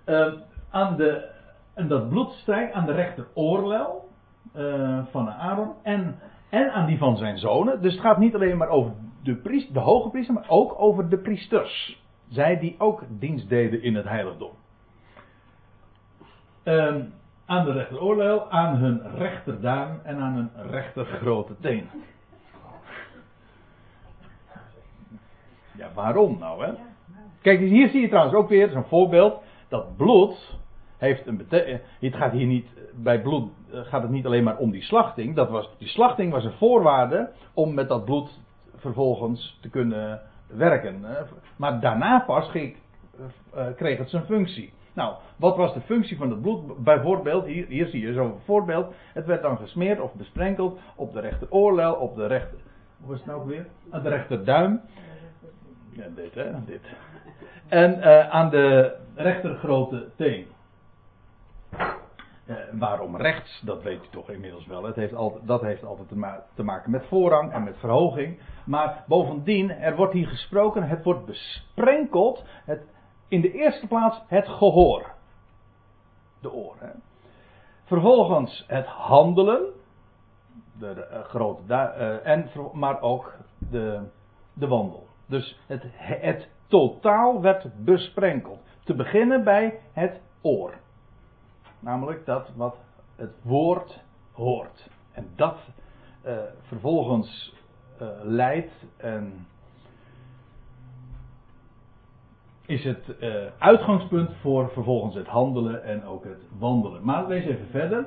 uh, 0.06 0.34
aan 0.70 0.96
de, 0.98 1.30
en 1.74 1.88
dat 1.88 2.10
bloedstrijk 2.10 2.72
aan 2.74 2.86
de 2.86 2.92
rechteroorlel. 2.92 4.10
eh, 4.54 5.00
van 5.12 5.30
Aaron 5.30 5.72
en, 5.84 6.20
en 6.50 6.72
aan 6.72 6.86
die 6.86 6.98
van 6.98 7.18
zijn 7.18 7.38
zonen. 7.38 7.82
Dus 7.82 7.92
het 7.94 8.02
gaat 8.02 8.18
niet 8.18 8.36
alleen 8.36 8.58
maar 8.58 8.70
over 8.70 8.92
de, 9.24 9.36
priest, 9.36 9.74
de 9.74 9.80
hoge 9.80 10.10
priester, 10.10 10.34
maar 10.34 10.46
ook 10.48 10.76
over 10.78 11.10
de 11.10 11.18
priesters. 11.18 12.03
Zij 12.34 12.60
die 12.60 12.76
ook 12.78 13.04
dienst 13.10 13.50
deden 13.50 13.82
in 13.84 13.96
het 13.96 14.08
heiligdom. 14.08 14.52
Ehm, 16.64 17.02
aan 17.46 17.66
de 17.66 17.72
rechteroorlel, 17.72 18.52
aan 18.52 18.76
hun 18.76 19.16
rechterduim 19.18 20.00
en 20.04 20.18
aan 20.18 20.34
hun 20.34 20.72
rechter 20.72 21.06
grote 21.06 21.56
teen. 21.60 21.90
Ja, 25.78 25.90
waarom 25.94 26.38
nou 26.40 26.66
hè? 26.66 26.74
Kijk, 27.42 27.60
hier 27.60 27.90
zie 27.90 28.02
je 28.02 28.08
trouwens 28.08 28.36
ook 28.36 28.50
weer 28.50 28.70
zo'n 28.70 28.84
voorbeeld. 28.84 29.42
Dat 29.68 29.98
bloed 29.98 30.58
heeft 30.98 31.28
een 31.28 31.38
betekenis. 31.38 31.82
Het 32.00 32.16
gaat 32.16 32.32
hier 32.32 32.48
niet, 32.48 32.68
bij 32.94 33.22
bloed 33.22 33.52
eh, 33.72 33.80
gaat 33.82 34.02
het 34.02 34.12
niet 34.12 34.26
alleen 34.26 34.44
maar 34.44 34.58
om 34.58 34.72
die 34.72 34.84
slachting. 34.84 35.36
Dat 35.36 35.50
was, 35.50 35.70
die 35.78 35.88
slachting 35.88 36.32
was 36.32 36.44
een 36.44 36.58
voorwaarde 36.58 37.32
om 37.54 37.74
met 37.74 37.88
dat 37.88 38.06
bloed 38.06 38.42
vervolgens 38.76 39.58
te 39.62 39.70
kunnen 39.70 40.22
werken. 40.56 41.06
Maar 41.56 41.80
daarna 41.80 42.20
pas 42.20 42.50
ging, 42.50 42.76
eh, 43.54 43.66
kreeg 43.76 43.98
het 43.98 44.10
zijn 44.10 44.26
functie. 44.26 44.74
Nou, 44.94 45.16
wat 45.36 45.58
was 45.58 45.74
de 45.74 45.82
functie 45.82 46.18
van 46.18 46.30
het 46.30 46.42
bloed? 46.42 46.84
Bijvoorbeeld, 46.84 47.46
hier, 47.46 47.68
hier 47.68 47.88
zie 47.88 48.02
je 48.02 48.14
zo'n 48.14 48.40
voorbeeld. 48.46 48.94
Het 49.14 49.26
werd 49.26 49.42
dan 49.42 49.58
gesmeerd 49.58 50.00
of 50.00 50.14
besprenkeld 50.14 50.80
op 50.96 51.14
de 51.14 51.20
rechteroorlel, 51.20 51.94
op 51.94 52.16
de 52.16 52.28
rechter. 52.28 52.58
Hoe 53.02 53.14
is 53.14 53.20
het 53.20 53.28
nou 53.28 53.48
weer? 53.48 53.66
Aan 53.90 54.04
de 54.04 54.10
rechterduim. 54.10 54.82
Ja, 55.90 56.06
dit 56.16 56.34
hè, 56.34 56.52
dit. 56.66 56.82
En 57.68 57.98
uh, 57.98 58.30
aan 58.30 58.50
de 58.50 58.96
rechter 59.16 59.56
grote 59.56 60.10
teen. 60.16 60.46
Uh, 62.46 62.56
waarom 62.72 63.16
rechts, 63.16 63.62
dat 63.66 63.84
weet 63.84 64.04
u 64.04 64.08
toch 64.10 64.30
inmiddels 64.30 64.66
wel. 64.66 64.84
Het 64.84 64.96
heeft 64.96 65.14
dat 65.44 65.62
heeft 65.62 65.84
altijd 65.84 66.08
te, 66.08 66.18
ma 66.18 66.44
te, 66.54 66.64
maken 66.64 66.92
met 66.92 67.06
voorrang 67.06 67.52
en 67.52 67.64
met 67.64 67.78
verhoging. 67.78 68.40
Maar 68.66 69.04
bovendien, 69.08 69.72
er 69.72 69.96
wordt 69.96 70.14
hier 70.14 70.28
gesproken, 70.28 70.84
het 70.84 71.04
wordt 71.04 71.26
besprenkeld. 71.26 72.44
Het, 72.66 72.82
in 73.28 73.42
de 73.42 73.52
eerste 73.52 73.88
plaats 73.88 74.22
het 74.28 74.48
gehoor. 74.48 75.12
De 76.42 76.52
oren. 76.52 77.02
Vervolgens 77.84 78.64
het 78.68 78.86
handelen. 78.86 79.62
De, 80.80 81.08
uh, 81.12 81.20
grote, 81.20 81.74
en, 82.24 82.50
maar 82.74 83.02
ook 83.02 83.34
de, 83.58 84.10
de 84.54 84.68
wandel. 84.68 85.08
Dus 85.26 85.60
het, 85.68 85.84
het 85.94 86.50
totaal 86.68 87.42
werd 87.42 87.86
besprenkeld. 87.86 88.60
Te 88.84 88.96
beginnen 88.96 89.44
bij 89.44 89.80
het 89.92 90.22
oor. 90.42 90.74
Namelijk 91.84 92.26
dat 92.26 92.50
wat 92.56 92.78
het 93.16 93.34
woord 93.42 94.04
hoort. 94.32 94.90
En 95.12 95.28
dat 95.36 95.58
uh, 96.26 96.38
vervolgens 96.62 97.54
uh, 98.02 98.08
leidt 98.22 98.72
en 98.98 99.48
is 102.66 102.84
het 102.84 103.16
uh, 103.20 103.36
uitgangspunt 103.58 104.32
voor 104.42 104.70
vervolgens 104.70 105.16
het 105.16 105.28
handelen 105.28 105.84
en 105.84 106.06
ook 106.06 106.24
het 106.24 106.42
wandelen. 106.60 107.04
Maar 107.04 107.28
lees 107.28 107.46
even 107.46 107.68
verder, 107.68 108.06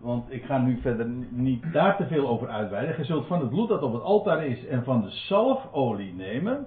want 0.00 0.32
ik 0.32 0.44
ga 0.44 0.58
nu 0.58 0.80
verder 0.80 1.06
niet 1.30 1.72
daar 1.72 1.96
te 1.96 2.06
veel 2.06 2.28
over 2.28 2.48
uitweiden. 2.48 2.96
Je 2.96 3.04
zult 3.04 3.26
van 3.26 3.40
het 3.40 3.50
bloed 3.50 3.68
dat 3.68 3.82
op 3.82 3.92
het 3.92 4.02
altaar 4.02 4.46
is 4.46 4.66
en 4.66 4.84
van 4.84 5.00
de 5.00 5.10
zalfolie 5.10 6.14
nemen 6.14 6.66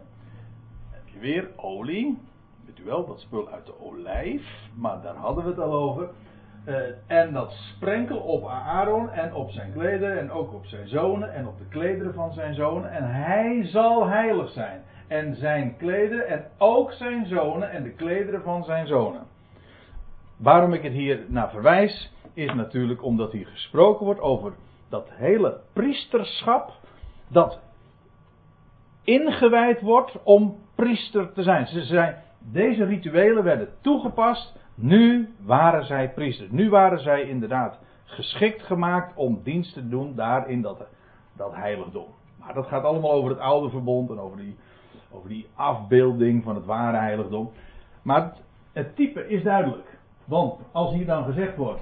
weer 1.22 1.50
olie. 1.56 2.18
Weet 2.65 2.80
u 2.80 2.84
wel, 2.84 3.06
dat 3.06 3.20
spul 3.20 3.50
uit 3.50 3.65
de 3.65 3.80
olijf. 3.80 4.70
Maar 4.75 5.01
daar 5.01 5.15
hadden 5.15 5.44
we 5.44 5.50
het 5.50 5.60
al 5.60 5.74
over. 5.74 6.10
Uh, 6.68 6.75
en 7.08 7.34
dat 7.34 7.51
sprenkel 7.51 8.18
op 8.18 8.48
Aaron 8.48 9.10
en 9.10 9.34
op 9.34 9.51
zijn 9.51 9.74
klederen 9.74 10.20
en 10.20 10.32
ook 10.32 10.53
op 10.53 10.65
zijn 10.65 10.88
zonen 10.88 11.34
en 11.34 11.48
op 11.48 11.58
de 11.58 11.68
klederen 11.70 12.13
van 12.13 12.34
zijn 12.34 12.53
zonen. 12.53 12.91
En 12.91 13.12
hij 13.12 13.65
zal 13.65 14.08
heilig 14.08 14.50
zijn. 14.50 14.82
En 15.08 15.36
zijn 15.36 15.77
klederen 15.77 16.27
en 16.27 16.46
ook 16.58 16.91
zijn 16.91 17.25
zonen 17.25 17.72
en 17.72 17.84
de 17.84 17.91
klederen 17.91 18.41
van 18.41 18.63
zijn 18.63 18.88
zonen. 18.88 19.22
Waarom 20.38 20.74
ik 20.74 20.84
het 20.84 20.94
hier 20.94 21.20
naar 21.27 21.50
verwijs, 21.50 22.13
is 22.34 22.53
natuurlijk 22.53 23.03
omdat 23.03 23.32
hier 23.32 23.48
gesproken 23.48 24.06
wordt 24.06 24.22
over 24.22 24.53
dat 24.89 25.10
hele 25.12 25.60
priesterschap 25.74 26.74
dat 27.27 27.60
ingewijd 29.03 29.82
wordt 29.82 30.24
om 30.24 30.60
priester 30.75 31.34
te 31.34 31.44
zijn. 31.44 31.68
Ze 31.68 31.84
zijn. 31.84 32.15
Deze 32.39 32.84
rituelen 32.84 33.44
werden 33.44 33.70
toegepast. 33.82 34.60
Nu 34.82 35.34
waren 35.46 35.86
zij 35.86 36.10
priesters. 36.10 36.52
Nu 36.52 36.70
waren 36.70 37.00
zij 37.00 37.22
inderdaad 37.22 37.80
geschikt 38.04 38.64
gemaakt 38.64 39.16
om 39.16 39.42
dienst 39.44 39.74
te 39.74 39.90
doen 39.90 40.16
daar 40.16 40.50
in 40.50 40.62
dat, 40.62 40.86
dat 41.36 41.56
heiligdom. 41.56 42.08
Maar 42.40 42.54
dat 42.54 42.68
gaat 42.68 42.84
allemaal 42.84 43.12
over 43.12 43.30
het 43.30 43.40
oude 43.40 43.70
verbond 43.70 44.10
en 44.10 44.20
over 44.20 44.38
die, 44.38 44.58
over 45.12 45.30
die 45.30 45.48
afbeelding 45.56 46.44
van 46.44 46.56
het 46.56 46.66
ware 46.66 46.98
heiligdom. 46.98 47.52
Maar 48.02 48.24
het, 48.24 48.44
het 48.72 48.96
type 48.96 49.28
is 49.28 49.44
duidelijk. 49.44 49.98
Want 50.26 50.60
als 50.72 50.94
hier 50.94 51.06
dan 51.06 51.24
gezegd 51.24 51.56
wordt, 51.56 51.82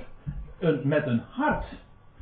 een, 0.60 0.82
met 0.84 1.08
een 1.08 1.22
hart 1.29 1.65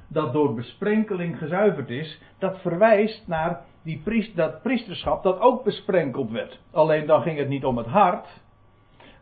dat 0.07 0.33
door 0.33 0.53
besprenkeling 0.53 1.37
gezuiverd 1.37 1.89
is, 1.89 2.21
dat 2.37 2.61
verwijst 2.61 3.27
naar 3.27 3.61
die 3.83 4.01
priest, 4.03 4.35
dat 4.35 4.61
priesterschap 4.61 5.23
dat 5.23 5.39
ook 5.39 5.63
besprenkeld 5.63 6.31
werd. 6.31 6.59
Alleen 6.71 7.05
dan 7.05 7.21
ging 7.21 7.37
het 7.37 7.49
niet 7.49 7.65
om 7.65 7.77
het 7.77 7.87
hart, 7.87 8.27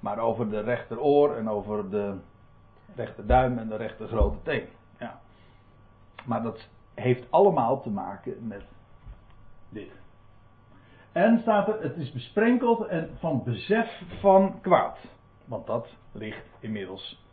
maar 0.05 0.19
over 0.19 0.49
de 0.49 0.59
rechteroor 0.59 1.35
en 1.35 1.49
over 1.49 1.89
de 1.89 2.15
rechterduim 2.95 3.57
en 3.57 3.67
de 3.67 3.75
rechter 3.75 4.07
grote 4.07 4.37
teen. 4.43 4.67
Ja. 4.99 5.19
Maar 6.25 6.43
dat 6.43 6.67
heeft 6.93 7.31
allemaal 7.31 7.81
te 7.81 7.89
maken 7.89 8.47
met 8.47 8.63
dit. 9.69 9.91
En 11.11 11.39
staat 11.39 11.67
er, 11.67 11.81
het 11.81 11.95
is 11.95 12.11
besprenkeld 12.11 12.87
en 12.87 13.09
van 13.19 13.43
besef 13.43 14.01
van 14.19 14.61
kwaad. 14.61 14.97
Want 15.45 15.67
dat 15.67 15.87
ligt 16.11 16.45
inmiddels 16.59 17.23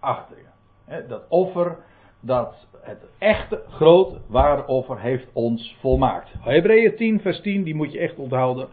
achter 0.00 0.36
je. 0.36 1.06
Dat 1.06 1.24
offer 1.28 1.76
dat 2.20 2.66
het 2.80 3.04
echte 3.18 3.62
groot 3.68 4.18
ware 4.26 4.66
offer 4.66 5.00
heeft 5.00 5.32
ons 5.32 5.76
volmaakt. 5.80 6.30
Hebreeën 6.38 6.96
10 6.96 7.20
vers 7.20 7.40
10, 7.40 7.62
die 7.62 7.74
moet 7.74 7.92
je 7.92 7.98
echt 7.98 8.16
onthouden. 8.16 8.68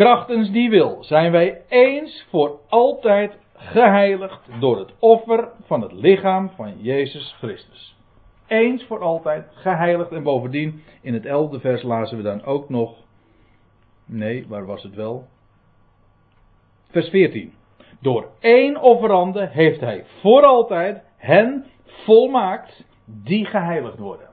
Krachtens 0.00 0.50
die 0.50 0.70
wil 0.70 1.04
zijn 1.04 1.32
wij 1.32 1.62
eens 1.68 2.26
voor 2.30 2.58
altijd 2.68 3.38
geheiligd 3.54 4.40
door 4.60 4.78
het 4.78 4.92
offer 4.98 5.48
van 5.66 5.80
het 5.80 5.92
lichaam 5.92 6.50
van 6.56 6.74
Jezus 6.78 7.34
Christus. 7.38 7.96
Eens 8.46 8.84
voor 8.84 9.00
altijd 9.00 9.46
geheiligd 9.54 10.12
en 10.12 10.22
bovendien 10.22 10.82
in 11.02 11.14
het 11.14 11.26
elfde 11.26 11.60
vers 11.60 11.82
lazen 11.82 12.16
we 12.16 12.22
dan 12.22 12.44
ook 12.44 12.68
nog. 12.68 12.94
Nee, 14.04 14.46
waar 14.48 14.66
was 14.66 14.82
het 14.82 14.94
wel? 14.94 15.24
Vers 16.90 17.08
14. 17.08 17.52
Door 18.00 18.28
één 18.38 18.80
offerande 18.80 19.48
heeft 19.48 19.80
hij 19.80 20.04
voor 20.20 20.42
altijd 20.42 21.02
hen 21.16 21.66
volmaakt 21.84 22.84
die 23.04 23.44
geheiligd 23.44 23.98
worden. 23.98 24.28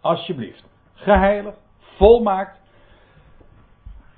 Alsjeblieft. 0.00 0.64
Geheiligd, 0.94 1.58
volmaakt. 1.78 2.61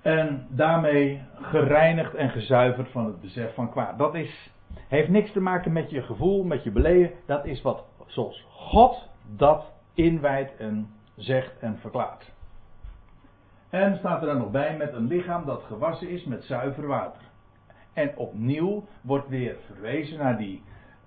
En 0.04 0.46
daarmee 0.50 1.23
gereinigd 1.40 2.14
en 2.14 2.30
gezuiverd 2.30 2.88
van 2.90 3.06
het 3.06 3.20
besef 3.20 3.54
van 3.54 3.70
kwaad. 3.70 3.99
Dat 3.99 4.14
is, 4.14 4.50
heeft 4.88 5.08
niks 5.08 5.32
te 5.32 5.40
maken 5.40 5.73
met 5.73 5.90
je 5.90 6.02
gevoel, 6.02 6.44
met 6.44 6.62
je 6.62 6.70
beleven. 6.70 7.14
Dat 7.26 7.44
is 7.44 7.62
wat 7.62 7.84
zoals 8.06 8.46
God 8.50 9.08
dat 9.37 9.73
inwijdt 9.94 10.56
en 10.56 10.90
zegt 11.16 11.58
en 11.58 11.78
verklaart. 11.78 12.32
En 13.70 13.96
staat 13.96 14.20
er 14.20 14.26
dan 14.26 14.38
nog 14.38 14.50
bij 14.50 14.76
met 14.76 14.92
een 14.92 15.06
lichaam 15.06 15.44
dat 15.44 15.62
gewassen 15.62 16.08
is 16.08 16.25
met 16.25 16.44
zuiver 16.44 16.87
water. 16.87 17.23
En 17.92 18.16
opnieuw 18.16 18.84
wordt 19.00 19.28
weer 19.28 19.56
verwezen 19.66 20.18
naar 20.18 20.38
die 20.38 20.62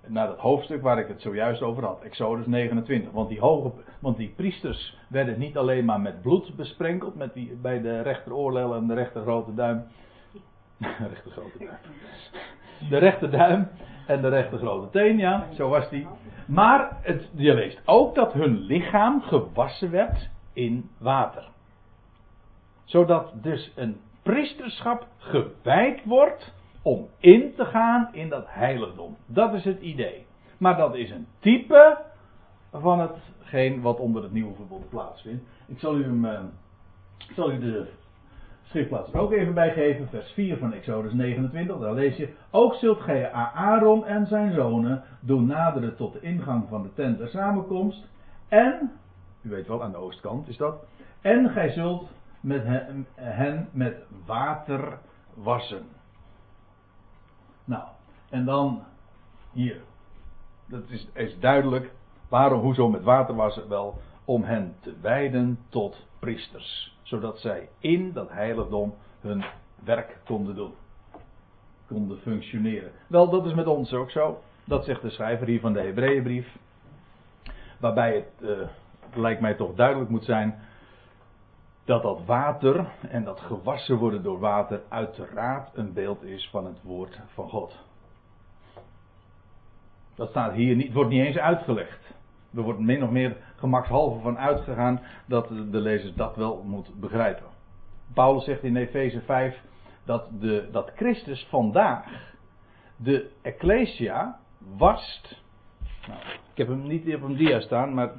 naar 0.06 0.26
dat 0.26 0.38
hoofdstuk 0.38 0.82
waar 0.82 0.98
ik 0.98 1.08
het 1.08 1.22
zojuist 1.22 1.62
over 1.62 1.84
had, 1.84 2.02
Exodus 2.02 2.46
29. 2.46 3.12
Want 3.12 3.28
die, 3.28 3.40
hoge, 3.40 3.72
want 4.00 4.16
die 4.16 4.32
priesters 4.36 4.96
werden 5.08 5.38
niet 5.38 5.56
alleen 5.56 5.84
maar 5.84 6.00
met 6.00 6.22
bloed 6.22 6.56
besprenkeld, 6.56 7.14
met 7.14 7.34
die, 7.34 7.58
bij 7.62 7.80
de 7.80 8.00
rechteroorlel 8.02 8.74
en 8.74 8.86
de 8.86 8.94
rechter 8.94 9.22
grote 9.22 9.54
duim. 9.54 9.84
rechter 11.12 11.30
grote 11.30 11.58
duim. 11.58 11.78
De 12.88 12.98
rechterduim 12.98 13.68
en 14.06 14.20
de 14.20 14.28
rechter 14.28 14.58
grote 14.58 14.90
teen, 14.90 15.18
ja, 15.18 15.46
zo 15.54 15.68
was 15.68 15.88
die. 15.88 16.06
Maar 16.46 16.96
het, 17.02 17.28
je 17.34 17.54
leest 17.54 17.80
ook 17.84 18.14
dat 18.14 18.32
hun 18.32 18.58
lichaam 18.58 19.22
gewassen 19.22 19.90
werd 19.90 20.28
in 20.52 20.90
water. 20.98 21.48
Zodat 22.84 23.32
dus 23.34 23.72
een 23.76 24.00
priesterschap 24.22 25.06
gewijd 25.18 26.04
wordt 26.04 26.54
om 26.82 27.08
in 27.18 27.54
te 27.56 27.64
gaan 27.64 28.08
in 28.12 28.28
dat 28.28 28.44
heiligdom. 28.46 29.16
Dat 29.26 29.54
is 29.54 29.64
het 29.64 29.80
idee. 29.80 30.26
Maar 30.58 30.76
dat 30.76 30.94
is 30.94 31.10
een 31.10 31.26
type 31.38 31.98
van 32.72 33.00
hetgeen 33.00 33.80
wat 33.80 33.98
onder 33.98 34.22
het 34.22 34.32
nieuwe 34.32 34.54
verbond 34.54 34.88
plaatsvindt. 34.88 35.44
Ik 35.66 35.78
zal 35.78 35.96
u, 35.96 36.02
hem, 36.02 36.24
ik 37.28 37.34
zal 37.34 37.52
u 37.52 37.58
de 37.58 37.86
schriftplaats 38.62 39.12
er 39.12 39.20
ook 39.20 39.32
even 39.32 39.54
bij 39.54 39.72
geven, 39.72 40.08
vers 40.08 40.30
4 40.30 40.56
van 40.56 40.72
Exodus 40.72 41.12
29, 41.12 41.78
daar 41.78 41.94
lees 41.94 42.16
je, 42.16 42.34
ook 42.50 42.74
zult 42.74 43.00
gij 43.00 43.32
Aaron 43.32 44.06
en 44.06 44.26
zijn 44.26 44.52
zonen 44.52 45.02
doen 45.20 45.46
naderen 45.46 45.96
tot 45.96 46.12
de 46.12 46.20
ingang 46.20 46.68
van 46.68 46.82
de 46.82 46.94
tent 46.94 47.18
der 47.18 47.28
samenkomst, 47.28 48.06
en, 48.48 48.92
u 49.42 49.48
weet 49.50 49.66
wel, 49.66 49.82
aan 49.82 49.90
de 49.90 49.96
oostkant 49.96 50.48
is 50.48 50.56
dat, 50.56 50.84
en 51.20 51.50
gij 51.50 51.70
zult 51.70 52.08
met 52.40 52.64
hen, 52.64 53.06
hen 53.14 53.68
met 53.72 53.96
water 54.26 54.98
wassen. 55.34 55.86
Nou, 57.64 57.84
en 58.30 58.44
dan 58.44 58.82
hier. 59.52 59.80
Dat 60.66 60.82
is, 60.88 61.08
is 61.12 61.38
duidelijk. 61.38 61.90
Waarom, 62.28 62.60
hoezo 62.60 62.88
met 62.88 63.02
water 63.02 63.34
wassen? 63.34 63.68
Wel, 63.68 63.98
om 64.24 64.42
hen 64.42 64.74
te 64.80 64.94
wijden 65.00 65.58
tot 65.68 66.06
priesters. 66.18 66.96
Zodat 67.02 67.38
zij 67.38 67.68
in 67.78 68.12
dat 68.12 68.30
heiligdom 68.30 68.94
hun 69.20 69.44
werk 69.84 70.18
konden 70.24 70.54
doen. 70.54 70.72
Konden 71.86 72.18
functioneren. 72.18 72.90
Wel, 73.06 73.30
dat 73.30 73.46
is 73.46 73.54
met 73.54 73.66
ons 73.66 73.92
ook 73.92 74.10
zo. 74.10 74.40
Dat 74.64 74.84
zegt 74.84 75.02
de 75.02 75.10
schrijver 75.10 75.46
hier 75.46 75.60
van 75.60 75.72
de 75.72 75.80
Hebreeënbrief. 75.80 76.56
Waarbij 77.78 78.14
het, 78.14 78.32
uh, 78.40 78.68
lijkt 79.14 79.40
mij 79.40 79.54
toch 79.54 79.74
duidelijk 79.74 80.10
moet 80.10 80.24
zijn 80.24 80.58
dat 81.84 82.02
dat 82.02 82.24
water 82.24 82.86
en 83.08 83.24
dat 83.24 83.40
gewassen 83.40 83.96
worden 83.96 84.22
door 84.22 84.38
water 84.38 84.82
uiteraard 84.88 85.76
een 85.76 85.92
beeld 85.92 86.22
is 86.22 86.48
van 86.50 86.66
het 86.66 86.82
woord 86.82 87.20
van 87.26 87.48
God. 87.48 87.78
Dat 90.14 90.28
staat 90.28 90.52
hier 90.52 90.76
niet, 90.76 90.92
wordt 90.92 91.10
niet 91.10 91.24
eens 91.24 91.38
uitgelegd. 91.38 92.14
Er 92.56 92.62
wordt 92.62 92.78
min 92.78 93.02
of 93.02 93.10
meer 93.10 93.36
gemakshalve 93.56 94.20
van 94.20 94.38
uitgegaan 94.38 95.00
dat 95.26 95.48
de 95.48 95.80
lezer 95.80 96.16
dat 96.16 96.36
wel 96.36 96.62
moet 96.66 97.00
begrijpen. 97.00 97.46
Paulus 98.14 98.44
zegt 98.44 98.62
in 98.62 98.76
Efeze 98.76 99.20
5 99.20 99.60
dat, 100.04 100.28
de, 100.40 100.68
dat 100.72 100.92
Christus 100.96 101.46
vandaag 101.50 102.04
de 102.96 103.30
Ecclesia 103.42 104.38
wast. 104.76 105.42
Nou, 106.06 106.20
ik 106.22 106.56
heb 106.56 106.68
hem 106.68 106.86
niet 106.86 107.14
op 107.14 107.22
een 107.22 107.36
dia 107.36 107.60
staan, 107.60 107.94
maar 107.94 108.10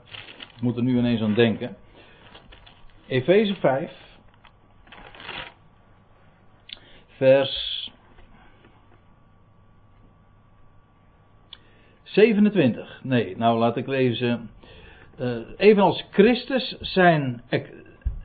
ik 0.56 0.62
moet 0.62 0.78
er 0.78 0.84
nu 0.84 0.98
ineens 0.98 1.22
aan 1.22 1.34
denken. 1.34 1.76
Efeze 3.08 3.56
5, 3.56 3.92
vers 7.08 7.79
27. 12.14 13.00
Nee, 13.04 13.38
nou 13.38 13.58
laat 13.58 13.78
ik 13.78 13.88
lezen. 13.88 14.50
Uh, 15.20 15.38
evenals 15.58 16.06
Christus 16.12 16.78
zijn 16.80 17.42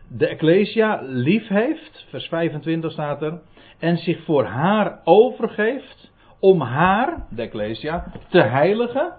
de 0.09 0.27
Ecclesia 0.27 1.01
lief 1.03 1.49
heeft, 1.49 2.07
vers 2.09 2.29
25 2.29 2.93
staat 2.93 3.23
er, 3.23 3.41
en 3.79 3.97
zich 3.97 4.25
voor 4.25 4.45
haar 4.45 5.01
overgeeft 5.05 6.13
om 6.39 6.61
haar, 6.61 7.27
de 7.31 7.43
Ecclesia, 7.43 8.13
te 8.29 8.41
heiligen, 8.41 9.13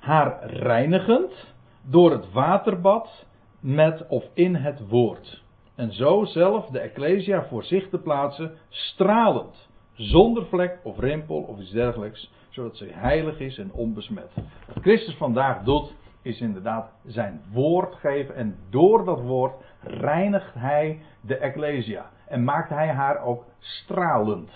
haar 0.00 0.46
reinigend 0.46 1.54
door 1.82 2.10
het 2.10 2.32
waterbad 2.32 3.26
met 3.60 4.06
of 4.08 4.24
in 4.34 4.54
het 4.54 4.88
woord. 4.88 5.42
En 5.74 5.92
zo 5.92 6.24
zelf 6.24 6.66
de 6.66 6.78
Ecclesia 6.78 7.44
voor 7.44 7.64
zich 7.64 7.88
te 7.88 7.98
plaatsen, 7.98 8.52
stralend, 8.68 9.68
zonder 9.94 10.46
vlek 10.46 10.78
of 10.82 10.98
rimpel 10.98 11.36
of 11.36 11.58
iets 11.58 11.70
dergelijks, 11.70 12.32
zodat 12.48 12.76
ze 12.76 12.90
heilig 12.92 13.38
is 13.38 13.58
en 13.58 13.72
onbesmet. 13.72 14.30
Wat 14.66 14.82
Christus 14.82 15.16
vandaag 15.16 15.62
doet, 15.62 15.94
is 16.22 16.40
inderdaad 16.40 16.92
zijn 17.04 17.42
woord 17.52 17.94
geven 17.94 18.34
en 18.34 18.58
door 18.70 19.04
dat 19.04 19.20
woord 19.20 19.54
reinigt 19.80 20.54
hij 20.54 21.02
de 21.20 21.36
Ecclesia 21.36 22.10
en 22.26 22.44
maakt 22.44 22.68
hij 22.68 22.88
haar 22.88 23.22
ook 23.22 23.44
stralend. 23.58 24.50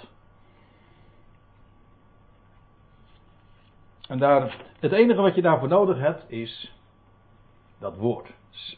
En 4.09 4.19
daar, 4.19 4.57
het 4.81 4.93
enige 4.93 5.21
wat 5.21 5.35
je 5.35 5.43
daarvoor 5.43 5.69
nodig 5.69 5.99
hebt 5.99 6.31
is 6.31 6.75
dat 7.79 7.97
woord. 7.97 8.29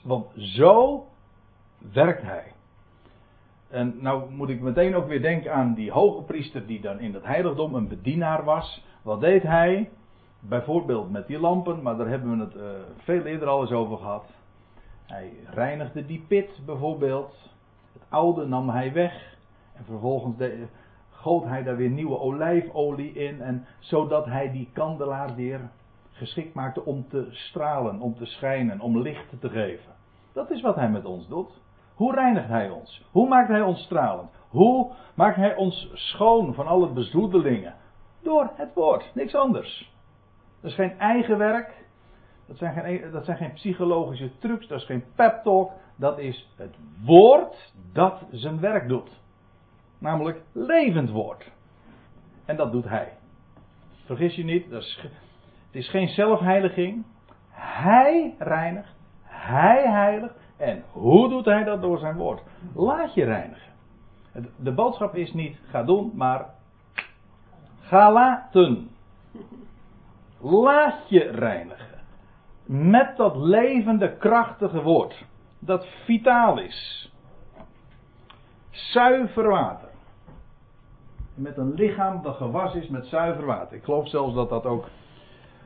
Want 0.02 0.26
zo 0.36 1.06
werkt 1.92 2.22
hij. 2.22 2.52
En 3.70 3.94
nou 4.00 4.30
moet 4.30 4.48
ik 4.48 4.60
meteen 4.60 4.94
ook 4.94 5.06
weer 5.06 5.22
denken 5.22 5.54
aan 5.54 5.74
die 5.74 5.90
hoge 5.90 6.22
priester 6.22 6.66
die 6.66 6.80
dan 6.80 6.98
in 6.98 7.14
het 7.14 7.24
heiligdom 7.24 7.74
een 7.74 7.88
bedienaar 7.88 8.44
was. 8.44 8.84
Wat 9.02 9.20
deed 9.20 9.42
hij? 9.42 9.90
Bijvoorbeeld 10.40 11.10
met 11.10 11.26
die 11.26 11.40
lampen, 11.40 11.82
maar 11.82 11.96
daar 11.96 12.08
hebben 12.08 12.38
we 12.38 12.44
het 12.44 12.54
uh, 12.54 12.62
veel 12.96 13.24
eerder 13.24 13.48
al 13.48 13.60
eens 13.60 13.70
over 13.70 13.96
gehad. 13.96 14.24
Hij 15.06 15.32
reinigde 15.50 16.06
die 16.06 16.24
pit 16.28 16.60
bijvoorbeeld. 16.66 17.34
Het 17.92 18.02
oude 18.08 18.46
nam 18.46 18.68
hij 18.68 18.92
weg. 18.92 19.36
En 19.72 19.84
vervolgens 19.84 20.36
goot 21.10 21.44
hij 21.44 21.62
daar 21.62 21.76
weer 21.76 21.90
nieuwe 21.90 22.18
olijfolie 22.18 23.12
in. 23.12 23.40
En 23.40 23.66
zodat 23.78 24.26
hij 24.26 24.52
die 24.52 24.68
kandelaar 24.72 25.34
weer 25.34 25.60
geschikt 26.12 26.54
maakte 26.54 26.84
om 26.84 27.08
te 27.08 27.26
stralen, 27.30 28.00
om 28.00 28.14
te 28.14 28.26
schijnen, 28.26 28.80
om 28.80 28.98
licht 28.98 29.40
te 29.40 29.48
geven. 29.48 29.92
Dat 30.32 30.50
is 30.50 30.60
wat 30.60 30.74
hij 30.76 30.90
met 30.90 31.04
ons 31.04 31.28
doet. 31.28 31.60
Hoe 32.00 32.14
reinigt 32.14 32.48
hij 32.48 32.70
ons? 32.70 33.02
Hoe 33.10 33.28
maakt 33.28 33.48
hij 33.48 33.62
ons 33.62 33.82
stralend? 33.82 34.30
Hoe 34.48 34.92
maakt 35.14 35.36
hij 35.36 35.56
ons 35.56 35.90
schoon 35.92 36.54
van 36.54 36.66
alle 36.66 36.92
bezoedelingen? 36.92 37.74
Door 38.22 38.50
het 38.54 38.74
woord, 38.74 39.10
niks 39.14 39.34
anders. 39.34 39.92
Dat 40.60 40.70
is 40.70 40.76
geen 40.76 40.98
eigen 40.98 41.38
werk. 41.38 41.84
Dat 42.46 42.56
zijn 42.56 42.72
geen, 42.72 43.10
dat 43.10 43.24
zijn 43.24 43.36
geen 43.36 43.52
psychologische 43.52 44.38
trucs. 44.38 44.66
Dat 44.66 44.80
is 44.80 44.86
geen 44.86 45.04
pep 45.14 45.42
talk. 45.42 45.72
Dat 45.96 46.18
is 46.18 46.48
het 46.56 46.76
woord 47.04 47.72
dat 47.92 48.24
zijn 48.30 48.60
werk 48.60 48.88
doet. 48.88 49.20
Namelijk 49.98 50.42
levend 50.52 51.10
woord. 51.10 51.50
En 52.44 52.56
dat 52.56 52.72
doet 52.72 52.88
hij. 52.88 53.12
Vergis 54.04 54.34
je 54.34 54.44
niet, 54.44 54.70
dat 54.70 54.82
is, 54.82 55.00
het 55.66 55.74
is 55.74 55.90
geen 55.90 56.08
zelfheiliging. 56.08 57.04
Hij 57.50 58.34
reinigt. 58.38 58.94
Hij 59.22 59.90
heiligt. 59.90 60.39
En 60.60 60.82
hoe 60.92 61.28
doet 61.28 61.44
hij 61.44 61.64
dat? 61.64 61.82
Door 61.82 61.98
zijn 61.98 62.16
woord. 62.16 62.42
Laat 62.74 63.14
je 63.14 63.24
reinigen. 63.24 63.72
De 64.56 64.72
boodschap 64.72 65.14
is 65.14 65.32
niet 65.32 65.58
ga 65.68 65.82
doen, 65.82 66.12
maar 66.14 66.46
ga 67.80 68.12
laten. 68.12 68.90
Laat 70.40 71.08
je 71.08 71.30
reinigen. 71.30 71.98
Met 72.64 73.16
dat 73.16 73.36
levende, 73.36 74.16
krachtige 74.16 74.82
woord. 74.82 75.24
Dat 75.58 75.86
vitaal 76.04 76.58
is. 76.58 77.12
Zuiver 78.70 79.48
water. 79.48 79.88
Met 81.34 81.56
een 81.56 81.74
lichaam 81.74 82.22
dat 82.22 82.36
gewas 82.36 82.74
is 82.74 82.88
met 82.88 83.06
zuiver 83.06 83.46
water. 83.46 83.76
Ik 83.76 83.84
geloof 83.84 84.08
zelfs 84.08 84.34
dat 84.34 84.48
dat 84.48 84.66
ook 84.66 84.88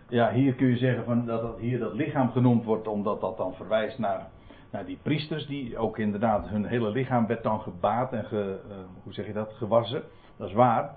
ja, 0.09 0.33
hier 0.33 0.55
kun 0.55 0.67
je 0.67 0.77
zeggen 0.77 1.05
van 1.05 1.27
dat, 1.27 1.43
dat 1.43 1.59
hier 1.59 1.79
dat 1.79 1.95
lichaam 1.95 2.31
genoemd 2.31 2.65
wordt, 2.65 2.89
omdat 2.89 3.21
dat 3.21 3.37
dan 3.37 3.55
verwijst 3.55 3.99
naar, 3.99 4.27
naar 4.75 4.85
die 4.85 4.99
priesters, 5.03 5.47
die 5.47 5.79
ook 5.79 5.99
inderdaad 5.99 6.49
hun 6.49 6.65
hele 6.65 6.91
lichaam 6.91 7.27
werd 7.27 7.43
dan 7.43 7.61
gebaat 7.61 8.13
en 8.13 8.25
ge, 8.25 8.61
uh, 8.69 8.75
hoe 9.03 9.13
zeg 9.13 9.27
je 9.27 9.33
dat, 9.33 9.53
gewassen. 9.53 10.03
Dat 10.37 10.49
is 10.49 10.55
waar. 10.55 10.95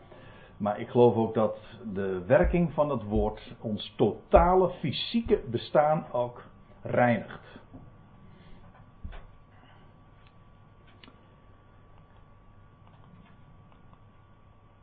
Maar 0.57 0.79
ik 0.79 0.89
geloof 0.89 1.15
ook 1.15 1.33
dat 1.33 1.57
de 1.93 2.23
werking 2.27 2.73
van 2.73 2.89
het 2.89 3.03
woord 3.03 3.55
ons 3.61 3.93
totale 3.97 4.69
fysieke 4.69 5.39
bestaan 5.49 6.05
ook 6.11 6.43
reinigt. 6.81 7.59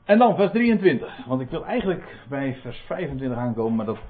En 0.04 0.18
dan 0.18 0.36
vers 0.36 0.50
23. 0.50 1.26
Want 1.26 1.40
ik 1.40 1.50
wil 1.50 1.64
eigenlijk 1.64 2.24
bij 2.28 2.54
vers 2.54 2.78
25 2.78 3.38
aankomen, 3.38 3.76
maar 3.76 3.86
dat 3.86 4.00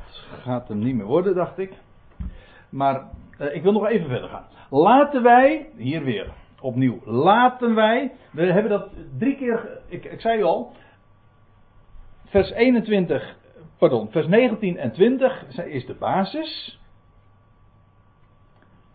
gaat 0.43 0.69
hem 0.69 0.79
niet 0.79 0.95
meer 0.95 1.07
worden, 1.07 1.35
dacht 1.35 1.59
ik. 1.59 1.73
Maar 2.69 3.09
ik 3.39 3.63
wil 3.63 3.73
nog 3.73 3.87
even 3.87 4.09
verder 4.09 4.29
gaan. 4.29 4.45
Laten 4.71 5.23
wij, 5.23 5.69
hier 5.77 6.05
weer, 6.05 6.33
opnieuw, 6.61 7.01
laten 7.05 7.75
wij, 7.75 8.13
we 8.33 8.43
hebben 8.43 8.71
dat 8.71 8.89
drie 9.19 9.37
keer, 9.37 9.79
ik, 9.89 10.05
ik 10.05 10.21
zei 10.21 10.43
al, 10.43 10.73
vers 12.25 12.51
21, 12.51 13.37
pardon, 13.79 14.11
vers 14.11 14.27
19 14.27 14.77
en 14.77 14.93
20 14.93 15.65
is 15.65 15.87
de 15.87 15.95
basis. 15.95 16.81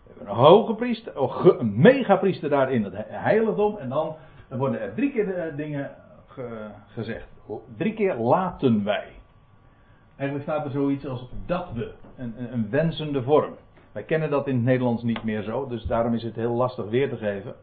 We 0.02 0.08
hebben 0.08 0.28
een 0.28 0.40
hoge 0.40 0.74
priester, 0.74 1.12
een 1.60 1.80
megapriester 1.80 2.48
daar 2.48 2.72
in 2.72 2.84
het 2.84 2.94
heiligdom. 3.06 3.76
En 3.76 3.88
dan, 3.88 4.16
worden 4.48 4.80
er 4.80 4.94
drie 4.94 5.12
keer 5.12 5.26
de 5.26 5.52
dingen 5.56 5.90
gezegd. 6.86 7.28
Drie 7.76 7.94
keer 7.94 8.14
laten 8.14 8.84
wij. 8.84 9.08
Eigenlijk 10.16 10.50
staat 10.50 10.64
er 10.64 10.70
zoiets 10.70 11.06
als 11.06 11.28
dat 11.46 11.72
we. 11.72 11.92
Een, 12.16 12.52
een, 12.52 12.70
wensende 12.70 13.22
vorm. 13.22 13.54
Wij 13.92 14.02
kennen 14.02 14.30
dat 14.30 14.46
in 14.46 14.54
het 14.54 14.64
Nederlands 14.64 15.02
niet 15.02 15.22
meer 15.24 15.42
zo, 15.42 15.66
dus 15.66 15.84
daarom 15.84 16.14
is 16.14 16.22
het 16.22 16.34
heel 16.34 16.54
lastig 16.54 16.88
weer 16.88 17.08
te 17.08 17.16
geven. 17.16 17.54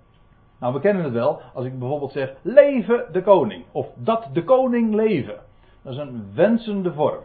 Nou, 0.59 0.73
we 0.73 0.79
kennen 0.79 1.03
het 1.03 1.13
wel 1.13 1.41
als 1.53 1.65
ik 1.65 1.79
bijvoorbeeld 1.79 2.11
zeg: 2.11 2.33
leven 2.41 3.05
de 3.11 3.21
koning. 3.21 3.63
Of 3.71 3.87
dat 3.95 4.29
de 4.33 4.43
koning 4.43 4.93
leven. 4.93 5.35
Dat 5.81 5.93
is 5.93 5.99
een 5.99 6.25
wensende 6.33 6.93
vorm. 6.93 7.21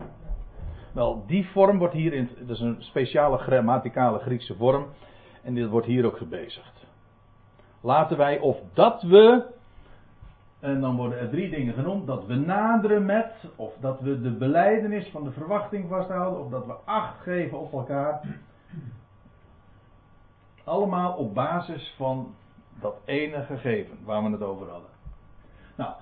Wel, 0.93 1.25
die 1.27 1.47
vorm 1.47 1.79
wordt 1.79 1.95
hier 1.95 2.13
in. 2.13 2.29
Dat 2.39 2.57
is 2.57 2.61
een 2.61 2.77
speciale 2.79 3.39
grammaticale 3.39 4.19
Griekse 4.19 4.55
vorm. 4.55 4.87
En 5.43 5.55
dit 5.55 5.69
wordt 5.69 5.87
hier 5.87 6.07
ook 6.07 6.17
gebezigd. 6.17 6.87
laten 7.81 8.17
wij 8.17 8.39
of 8.39 8.59
dat 8.73 9.03
we, 9.03 9.43
en 10.61 10.81
dan 10.81 10.97
worden 10.97 11.19
er 11.19 11.31
drie 11.31 11.51
dingen 11.51 11.75
genoemd, 11.75 12.07
dat 12.07 12.27
we 12.27 12.35
naderen 12.35 13.05
met, 13.05 13.33
of 13.57 13.73
dat 13.81 14.01
we 14.01 14.21
de 14.21 14.31
beleidenis 14.31 15.09
van 15.09 15.25
de 15.25 15.31
verwachting 15.31 15.89
vasthouden, 15.89 16.41
of 16.41 16.51
dat 16.51 16.67
we 16.67 16.73
acht 16.85 17.21
geven 17.21 17.61
op 17.61 17.73
elkaar. 17.73 18.21
Allemaal 20.65 21.13
op 21.13 21.35
basis 21.35 21.95
van 21.97 22.35
dat 22.81 22.95
ene 23.05 23.43
gegeven 23.43 23.99
waar 24.05 24.23
we 24.23 24.31
het 24.31 24.43
over 24.43 24.69
hadden. 24.69 24.91
Nou, 25.77 25.95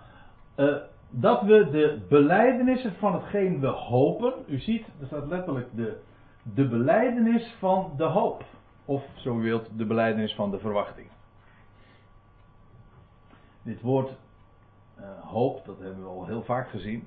uh, 0.56 0.76
dat 1.10 1.42
we 1.42 1.70
de 1.70 2.06
belijdenissen 2.08 2.94
van 2.94 3.14
hetgeen 3.14 3.60
we 3.60 3.66
hopen. 3.66 4.32
U 4.46 4.58
ziet, 4.58 4.86
er 5.00 5.06
staat 5.06 5.26
letterlijk 5.26 5.68
de, 5.76 6.00
de 6.42 6.68
beleidenis 6.68 7.54
van 7.58 7.92
de 7.96 8.04
hoop. 8.04 8.44
Of 8.84 9.04
zo 9.14 9.38
u 9.38 9.42
wilt, 9.42 9.78
de 9.78 9.84
beleidenis 9.84 10.34
van 10.34 10.50
de 10.50 10.58
verwachting. 10.58 11.06
Dit 13.62 13.80
woord 13.80 14.10
uh, 14.98 15.04
hoop, 15.20 15.64
dat 15.64 15.78
hebben 15.78 16.02
we 16.02 16.08
al 16.08 16.26
heel 16.26 16.42
vaak 16.42 16.68
gezien. 16.68 17.06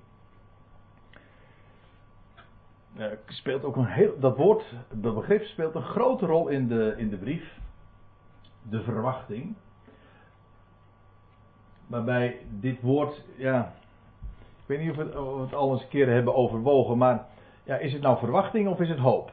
Uh, 2.97 3.05
speelt 3.27 3.63
ook 3.63 3.75
een 3.75 3.85
heel, 3.85 4.19
dat 4.19 4.37
woord, 4.37 4.63
dat 4.91 5.15
begrip 5.15 5.43
speelt 5.43 5.75
een 5.75 5.83
grote 5.83 6.25
rol 6.25 6.47
in 6.47 6.67
de, 6.67 6.93
in 6.97 7.09
de 7.09 7.17
brief. 7.17 7.59
De 8.69 8.83
verwachting. 8.83 9.55
Waarbij 11.87 12.39
dit 12.49 12.81
woord, 12.81 13.23
ja, 13.37 13.73
ik 14.31 14.65
weet 14.65 14.79
niet 14.79 14.89
of 14.89 14.95
we, 14.95 15.03
het, 15.41 15.53
al 15.53 15.71
eens 15.71 15.81
een 15.81 15.87
keer 15.87 16.09
hebben 16.09 16.35
overwogen, 16.35 16.97
maar 16.97 17.25
ja, 17.63 17.75
is 17.75 17.93
het 17.93 18.01
nou 18.01 18.17
verwachting 18.17 18.67
of 18.67 18.79
is 18.79 18.89
het 18.89 18.99
hoop? 18.99 19.31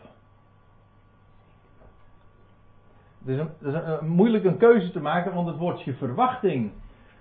Het 3.18 3.28
is, 3.28 3.38
een, 3.38 3.50
het 3.58 4.02
is 4.02 4.08
moeilijk 4.08 4.44
een 4.44 4.58
keuze 4.58 4.90
te 4.90 5.00
maken, 5.00 5.34
want 5.34 5.46
het 5.46 5.56
woordje 5.56 5.94
verwachting, 5.94 6.72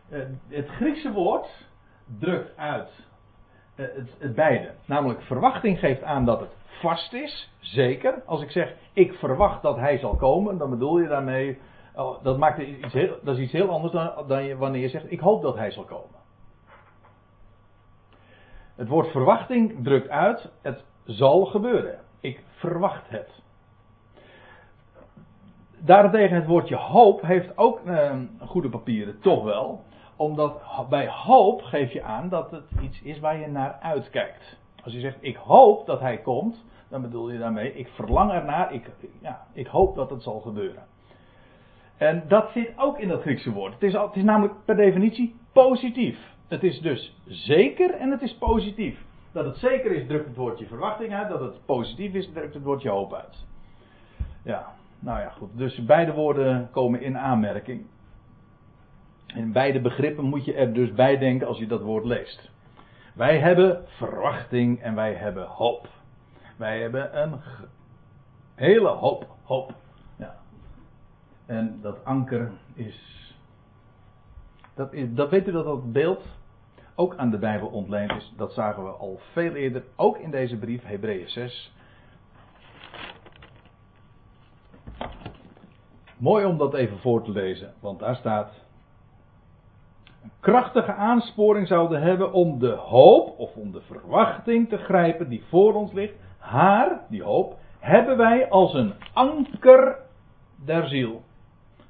eh, 0.09 0.19
het 0.47 0.67
Griekse 0.67 1.11
woord 1.11 1.67
drukt 2.19 2.57
uit 2.57 2.89
eh, 2.89 3.08
het, 3.79 4.15
het 4.19 4.35
beide. 4.35 4.71
Namelijk 4.85 5.21
verwachting 5.21 5.79
geeft 5.79 6.03
aan 6.03 6.25
dat 6.25 6.39
het 6.39 6.55
vast 6.79 7.13
is, 7.13 7.51
zeker. 7.59 8.21
Als 8.25 8.41
ik 8.41 8.51
zeg 8.51 8.73
ik 8.93 9.13
verwacht 9.13 9.61
dat 9.61 9.75
hij 9.75 9.97
zal 9.97 10.15
komen, 10.15 10.57
dan 10.57 10.69
bedoel 10.69 10.99
je 10.99 11.07
daarmee, 11.07 11.59
oh, 11.95 12.23
dat, 12.23 12.37
maakt 12.37 12.59
iets 12.59 12.93
heel, 12.93 13.17
dat 13.23 13.35
is 13.35 13.43
iets 13.43 13.51
heel 13.51 13.69
anders 13.69 13.93
dan, 13.93 14.57
wanneer 14.57 14.81
je 14.81 14.89
zegt 14.89 15.11
ik 15.11 15.19
hoop 15.19 15.41
dat 15.41 15.55
hij 15.55 15.71
zal 15.71 15.83
komen. 15.83 16.19
Het 18.75 18.87
woord 18.87 19.07
verwachting 19.07 19.83
drukt 19.83 20.09
uit, 20.09 20.49
het 20.61 20.83
zal 21.05 21.45
gebeuren. 21.45 21.99
Ik 22.19 22.43
verwacht 22.55 23.09
het. 23.09 23.41
Daarentegen 25.77 26.35
het 26.35 26.45
woordje 26.45 26.75
hoop 26.75 27.21
heeft 27.21 27.57
ook 27.57 27.85
eh, 27.85 28.15
goede 28.39 28.69
papieren, 28.69 29.19
toch 29.19 29.43
wel. 29.43 29.83
Omdat 30.19 30.61
bij 30.89 31.07
hoop 31.07 31.61
geef 31.61 31.91
je 31.91 32.03
aan 32.03 32.29
dat 32.29 32.51
het 32.51 32.63
iets 32.81 33.01
is 33.01 33.19
waar 33.19 33.39
je 33.39 33.47
naar 33.47 33.77
uitkijkt. 33.81 34.57
Als 34.83 34.93
je 34.93 34.99
zegt 34.99 35.17
ik 35.19 35.35
hoop 35.35 35.85
dat 35.85 35.99
hij 35.99 36.17
komt, 36.17 36.63
dan 36.89 37.01
bedoel 37.01 37.31
je 37.31 37.39
daarmee 37.39 37.75
ik 37.75 37.87
verlang 37.87 38.31
ernaar, 38.31 38.73
ik, 38.73 38.89
ja, 39.21 39.45
ik 39.53 39.67
hoop 39.67 39.95
dat 39.95 40.09
het 40.09 40.23
zal 40.23 40.39
gebeuren. 40.39 40.83
En 41.97 42.23
dat 42.27 42.51
zit 42.51 42.71
ook 42.75 42.99
in 42.99 43.07
dat 43.07 43.21
Griekse 43.21 43.51
woord. 43.51 43.73
Het 43.73 43.83
is, 43.83 43.93
het 43.93 44.15
is 44.15 44.23
namelijk 44.23 44.53
per 44.65 44.75
definitie 44.75 45.35
positief. 45.51 46.17
Het 46.47 46.63
is 46.63 46.79
dus 46.79 47.15
zeker 47.25 47.93
en 47.93 48.11
het 48.11 48.21
is 48.21 48.37
positief. 48.37 49.03
Dat 49.31 49.45
het 49.45 49.57
zeker 49.57 49.91
is, 49.91 50.07
drukt 50.07 50.27
het 50.27 50.35
woordje 50.35 50.65
verwachting 50.65 51.13
uit. 51.13 51.29
Dat 51.29 51.39
het 51.39 51.65
positief 51.65 52.13
is, 52.13 52.29
drukt 52.33 52.53
het 52.53 52.63
woordje 52.63 52.89
hoop 52.89 53.13
uit. 53.13 53.45
Ja, 54.43 54.73
nou 54.99 55.19
ja, 55.19 55.29
goed. 55.29 55.49
Dus 55.57 55.85
beide 55.85 56.13
woorden 56.13 56.69
komen 56.71 57.01
in 57.01 57.17
aanmerking. 57.17 57.85
In 59.35 59.51
beide 59.51 59.81
begrippen 59.81 60.25
moet 60.25 60.45
je 60.45 60.53
er 60.53 60.73
dus 60.73 60.93
bij 60.93 61.17
denken 61.17 61.47
als 61.47 61.57
je 61.57 61.67
dat 61.67 61.81
woord 61.81 62.05
leest. 62.05 62.49
Wij 63.13 63.39
hebben 63.39 63.85
verwachting 63.87 64.81
en 64.81 64.95
wij 64.95 65.13
hebben 65.13 65.45
hoop. 65.45 65.87
Wij 66.57 66.81
hebben 66.81 67.21
een 67.21 67.39
hele 68.55 68.87
hoop 68.87 69.27
hoop. 69.43 69.73
Ja. 70.15 70.35
En 71.45 71.79
dat 71.81 72.05
anker 72.05 72.51
is. 72.73 73.33
Dat, 74.73 74.93
is, 74.93 75.13
dat 75.13 75.29
weet 75.29 75.47
u 75.47 75.51
dat 75.51 75.65
dat 75.65 75.91
beeld 75.91 76.23
ook 76.95 77.15
aan 77.15 77.29
de 77.29 77.37
Bijbel 77.37 77.67
ontleend 77.67 78.11
is. 78.11 78.33
Dat 78.37 78.53
zagen 78.53 78.83
we 78.83 78.89
al 78.89 79.19
veel 79.31 79.53
eerder, 79.53 79.83
ook 79.95 80.17
in 80.17 80.31
deze 80.31 80.57
brief, 80.57 80.83
Hebreeën 80.83 81.29
6. 81.29 81.73
Mooi 86.17 86.45
om 86.45 86.57
dat 86.57 86.73
even 86.73 86.99
voor 86.99 87.23
te 87.23 87.31
lezen, 87.31 87.73
want 87.79 87.99
daar 87.99 88.15
staat. 88.15 88.67
Krachtige 90.39 90.93
aansporing 90.93 91.67
zouden 91.67 92.01
hebben 92.01 92.33
om 92.33 92.59
de 92.59 92.71
hoop 92.71 93.39
of 93.39 93.55
om 93.55 93.71
de 93.71 93.81
verwachting 93.81 94.69
te 94.69 94.77
grijpen 94.77 95.29
die 95.29 95.43
voor 95.49 95.73
ons 95.73 95.91
ligt. 95.91 96.13
Haar, 96.37 96.99
die 97.09 97.23
hoop, 97.23 97.57
hebben 97.79 98.17
wij 98.17 98.49
als 98.49 98.73
een 98.73 98.93
anker 99.13 99.97
der 100.65 100.87
ziel 100.87 101.21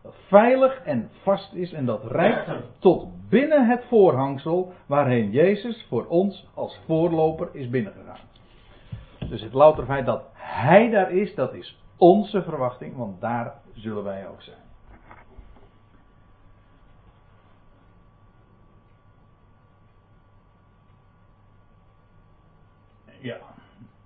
dat 0.02 0.16
veilig 0.28 0.82
en 0.84 1.10
vast 1.24 1.54
is 1.54 1.74
en 1.74 1.86
dat 1.86 2.12
reikt 2.12 2.50
tot 2.80 3.08
binnen 3.30 3.68
het 3.68 3.84
voorhangsel 3.88 4.74
waarheen 4.86 5.32
Jezus 5.32 5.86
voor 5.90 6.06
ons 6.06 6.48
als 6.54 6.80
voorloper 6.86 7.50
is 7.52 7.70
binnengegaan. 7.70 8.28
Dus 9.30 9.42
het 9.42 9.54
louter 9.54 9.86
feit 9.86 10.06
dat 10.06 10.24
Hij 10.34 10.90
daar 10.90 11.12
is, 11.12 11.36
dat 11.36 11.54
is 11.54 11.78
onze 11.98 12.44
verwachting, 12.44 12.96
want 12.98 13.22
daar 13.22 13.54
zullen 13.74 14.04
wij 14.04 14.28
ook 14.28 14.42
zijn. 14.42 14.69
Ja, 23.20 23.38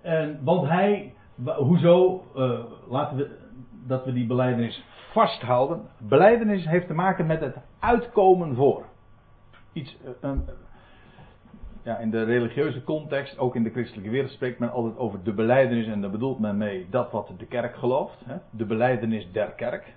en, 0.00 0.38
want 0.42 0.68
Hij, 0.68 1.14
hoezo, 1.56 2.24
uh, 2.36 2.58
laten 2.88 3.16
we 3.16 3.42
dat 3.86 4.04
we 4.04 4.12
die 4.12 4.26
beleidenis 4.26 4.84
vasthouden. 5.12 5.82
Beleidenis 5.98 6.66
heeft 6.66 6.86
te 6.86 6.94
maken 6.94 7.26
met 7.26 7.40
het 7.40 7.56
uitkomen 7.78 8.54
voor. 8.54 8.84
Iets, 9.72 9.96
eh, 10.20 10.30
ja, 11.82 11.98
in 11.98 12.10
de 12.10 12.22
religieuze 12.22 12.84
context, 12.84 13.38
ook 13.38 13.56
in 13.56 13.62
de 13.62 13.70
christelijke 13.70 14.10
wereld, 14.10 14.30
spreekt 14.30 14.58
men 14.58 14.70
altijd 14.70 14.98
over 14.98 15.22
de 15.22 15.32
beleidenis 15.32 15.86
en 15.86 16.00
daar 16.00 16.10
bedoelt 16.10 16.38
men 16.38 16.56
mee 16.56 16.86
dat 16.90 17.12
wat 17.12 17.30
de 17.38 17.46
kerk 17.46 17.76
gelooft. 17.76 18.20
Hè? 18.24 18.36
De 18.50 18.64
beleidenis 18.64 19.32
der 19.32 19.50
kerk. 19.50 19.94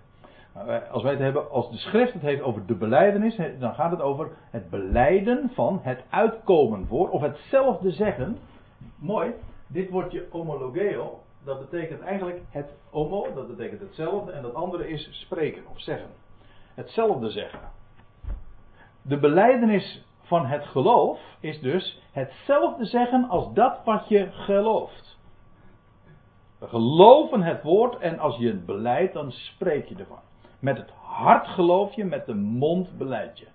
Als 0.91 1.03
wij 1.03 1.11
het 1.11 1.21
hebben, 1.21 1.51
als 1.51 1.71
de 1.71 1.77
schrift 1.77 2.13
het 2.13 2.21
heeft 2.21 2.41
over 2.41 2.65
de 2.65 2.75
beleidenis, 2.75 3.39
dan 3.59 3.73
gaat 3.73 3.91
het 3.91 4.01
over 4.01 4.29
het 4.49 4.69
beleiden 4.69 5.51
van 5.53 5.79
het 5.83 6.03
uitkomen 6.09 6.87
voor, 6.87 7.09
of 7.09 7.21
hetzelfde 7.21 7.91
zeggen. 7.91 8.37
Mooi, 8.97 9.33
dit 9.67 9.89
woordje 9.89 10.25
homologeo, 10.31 11.19
dat 11.43 11.59
betekent 11.59 12.01
eigenlijk 12.01 12.41
het 12.49 12.73
homo, 12.89 13.33
dat 13.33 13.47
betekent 13.47 13.81
hetzelfde, 13.81 14.31
en 14.31 14.41
dat 14.41 14.53
andere 14.53 14.89
is 14.89 15.09
spreken 15.11 15.63
of 15.69 15.79
zeggen. 15.79 16.09
Hetzelfde 16.73 17.29
zeggen. 17.29 17.59
De 19.01 19.17
beleidenis 19.19 20.05
van 20.21 20.45
het 20.45 20.65
geloof 20.65 21.19
is 21.39 21.59
dus 21.59 22.01
hetzelfde 22.11 22.85
zeggen 22.85 23.29
als 23.29 23.53
dat 23.53 23.79
wat 23.85 24.07
je 24.07 24.31
gelooft. 24.31 25.17
We 26.57 26.67
geloven 26.67 27.41
het 27.41 27.63
woord 27.63 27.97
en 27.97 28.19
als 28.19 28.37
je 28.37 28.47
het 28.47 28.65
beleidt, 28.65 29.13
dan 29.13 29.31
spreek 29.31 29.87
je 29.87 29.95
ervan. 29.95 30.19
Met 30.59 30.77
het 30.77 30.89
hart 30.89 31.47
geloof 31.47 31.93
je, 31.93 32.05
met 32.05 32.25
de 32.25 32.35
mond 32.35 32.97
beleid 32.97 33.39
je. 33.39 33.47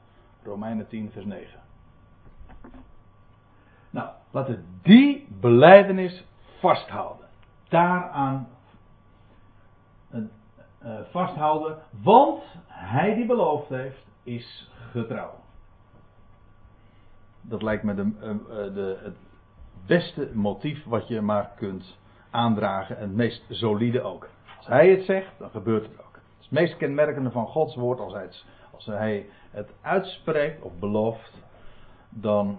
Romeinen 0.44 0.88
10, 0.88 1.10
vers 1.10 1.24
9. 1.24 1.60
Nou, 3.92 4.08
laten 4.30 4.54
we 4.54 4.62
die 4.82 5.26
beleidenis 5.40 6.24
vasthouden 6.60 7.22
daaraan 7.72 8.48
uh, 10.12 10.20
vasthouden, 11.10 11.78
want 12.02 12.42
hij 12.66 13.14
die 13.14 13.26
beloofd 13.26 13.68
heeft, 13.68 14.06
is 14.22 14.70
getrouw. 14.90 15.34
Dat 17.40 17.62
lijkt 17.62 17.82
me 17.82 17.94
de, 17.94 18.02
uh, 18.02 18.74
de, 18.74 18.98
het 19.02 19.16
beste 19.86 20.30
motief 20.34 20.84
wat 20.84 21.08
je 21.08 21.20
maar 21.20 21.50
kunt 21.56 21.98
aandragen 22.30 22.96
en 22.96 23.02
het 23.02 23.16
meest 23.16 23.44
solide 23.48 24.02
ook. 24.02 24.28
Als 24.56 24.66
hij 24.66 24.90
het 24.90 25.04
zegt, 25.04 25.38
dan 25.38 25.50
gebeurt 25.50 25.82
het 25.82 26.00
ook. 26.00 26.14
Het, 26.14 26.22
het 26.38 26.50
meest 26.50 26.76
kenmerkende 26.76 27.30
van 27.30 27.46
Gods 27.46 27.74
woord, 27.74 27.98
als 27.98 28.12
hij, 28.12 28.22
het, 28.22 28.44
als 28.70 28.86
hij 28.86 29.26
het 29.50 29.70
uitspreekt 29.80 30.62
of 30.62 30.72
belooft, 30.78 31.42
dan 32.08 32.58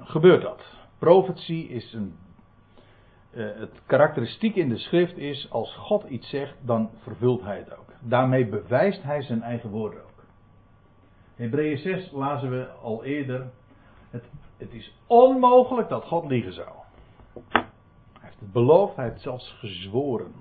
gebeurt 0.00 0.42
dat. 0.42 0.64
Profetie 0.98 1.68
is 1.68 1.92
een 1.92 2.16
uh, 3.36 3.46
het 3.54 3.80
karakteristiek 3.86 4.56
in 4.56 4.68
de 4.68 4.78
schrift 4.78 5.16
is, 5.16 5.50
als 5.50 5.74
God 5.74 6.04
iets 6.04 6.28
zegt, 6.28 6.54
dan 6.60 6.90
vervult 7.02 7.42
hij 7.42 7.58
het 7.58 7.78
ook. 7.78 7.92
Daarmee 8.00 8.46
bewijst 8.46 9.02
hij 9.02 9.22
zijn 9.22 9.42
eigen 9.42 9.70
woorden 9.70 10.02
ook. 10.02 10.24
Hebreeën 11.34 11.78
6 11.78 12.10
lazen 12.12 12.50
we 12.50 12.68
al 12.82 13.04
eerder, 13.04 13.50
het, 14.10 14.24
het 14.56 14.72
is 14.72 14.96
onmogelijk 15.06 15.88
dat 15.88 16.04
God 16.04 16.26
liegen 16.28 16.52
zou. 16.52 16.68
Hij 17.48 17.64
heeft 18.20 18.40
het 18.40 18.52
beloofd, 18.52 18.96
hij 18.96 19.08
heeft 19.08 19.20
zelfs 19.20 19.56
gezworen. 19.58 20.32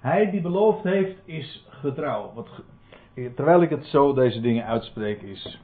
Hij 0.00 0.30
die 0.30 0.40
beloofd 0.40 0.82
heeft, 0.82 1.18
is 1.24 1.66
getrouw. 1.68 2.32
Wat, 2.34 2.48
terwijl 3.14 3.62
ik 3.62 3.70
het 3.70 3.84
zo 3.84 4.12
deze 4.12 4.40
dingen 4.40 4.64
uitspreek, 4.64 5.22
is. 5.22 5.60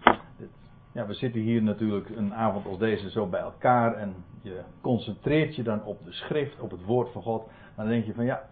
Ja, 0.95 1.07
we 1.07 1.15
zitten 1.15 1.41
hier 1.41 1.63
natuurlijk 1.63 2.09
een 2.09 2.35
avond 2.35 2.67
als 2.67 2.79
deze 2.79 3.11
zo 3.11 3.27
bij 3.27 3.41
elkaar 3.41 3.95
en 3.95 4.15
je 4.43 4.61
concentreert 4.81 5.57
je 5.57 5.63
dan 5.63 5.85
op 5.85 6.05
de 6.05 6.13
schrift, 6.13 6.61
op 6.61 6.71
het 6.71 6.85
woord 6.85 7.13
van 7.13 7.23
God. 7.23 7.49
Dan 7.77 7.87
denk 7.87 8.05
je 8.05 8.15
van 8.15 8.25
ja, 8.25 8.43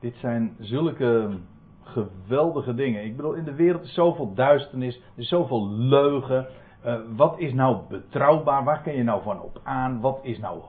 dit 0.00 0.16
zijn 0.16 0.56
zulke 0.58 1.38
geweldige 1.82 2.74
dingen. 2.74 3.04
Ik 3.04 3.16
bedoel, 3.16 3.32
in 3.32 3.44
de 3.44 3.54
wereld 3.54 3.82
is 3.82 3.94
zoveel 3.94 4.34
duisternis, 4.34 4.96
er 4.96 5.02
is 5.14 5.28
zoveel 5.28 5.68
leugen. 5.70 6.46
Uh, 6.86 7.00
wat 7.16 7.38
is 7.38 7.52
nou 7.52 7.78
betrouwbaar? 7.88 8.64
Waar 8.64 8.82
kun 8.82 8.94
je 8.94 9.02
nou 9.02 9.22
van 9.22 9.40
op 9.40 9.60
aan? 9.62 10.00
Wat 10.00 10.18
is 10.22 10.38
nou. 10.38 10.62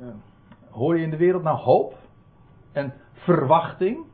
Uh, 0.00 0.08
hoor 0.70 0.96
je 0.96 1.02
in 1.02 1.10
de 1.10 1.16
wereld 1.16 1.42
nou 1.42 1.58
hoop? 1.58 1.94
En 2.72 2.94
verwachting? 3.12 4.04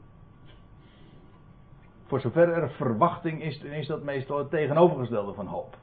Voor 2.06 2.20
zover 2.20 2.52
er 2.52 2.70
verwachting 2.70 3.42
is, 3.42 3.62
is 3.62 3.86
dat 3.86 4.02
meestal 4.02 4.38
het 4.38 4.50
tegenovergestelde 4.50 5.32
van 5.32 5.46
hoop. 5.46 5.80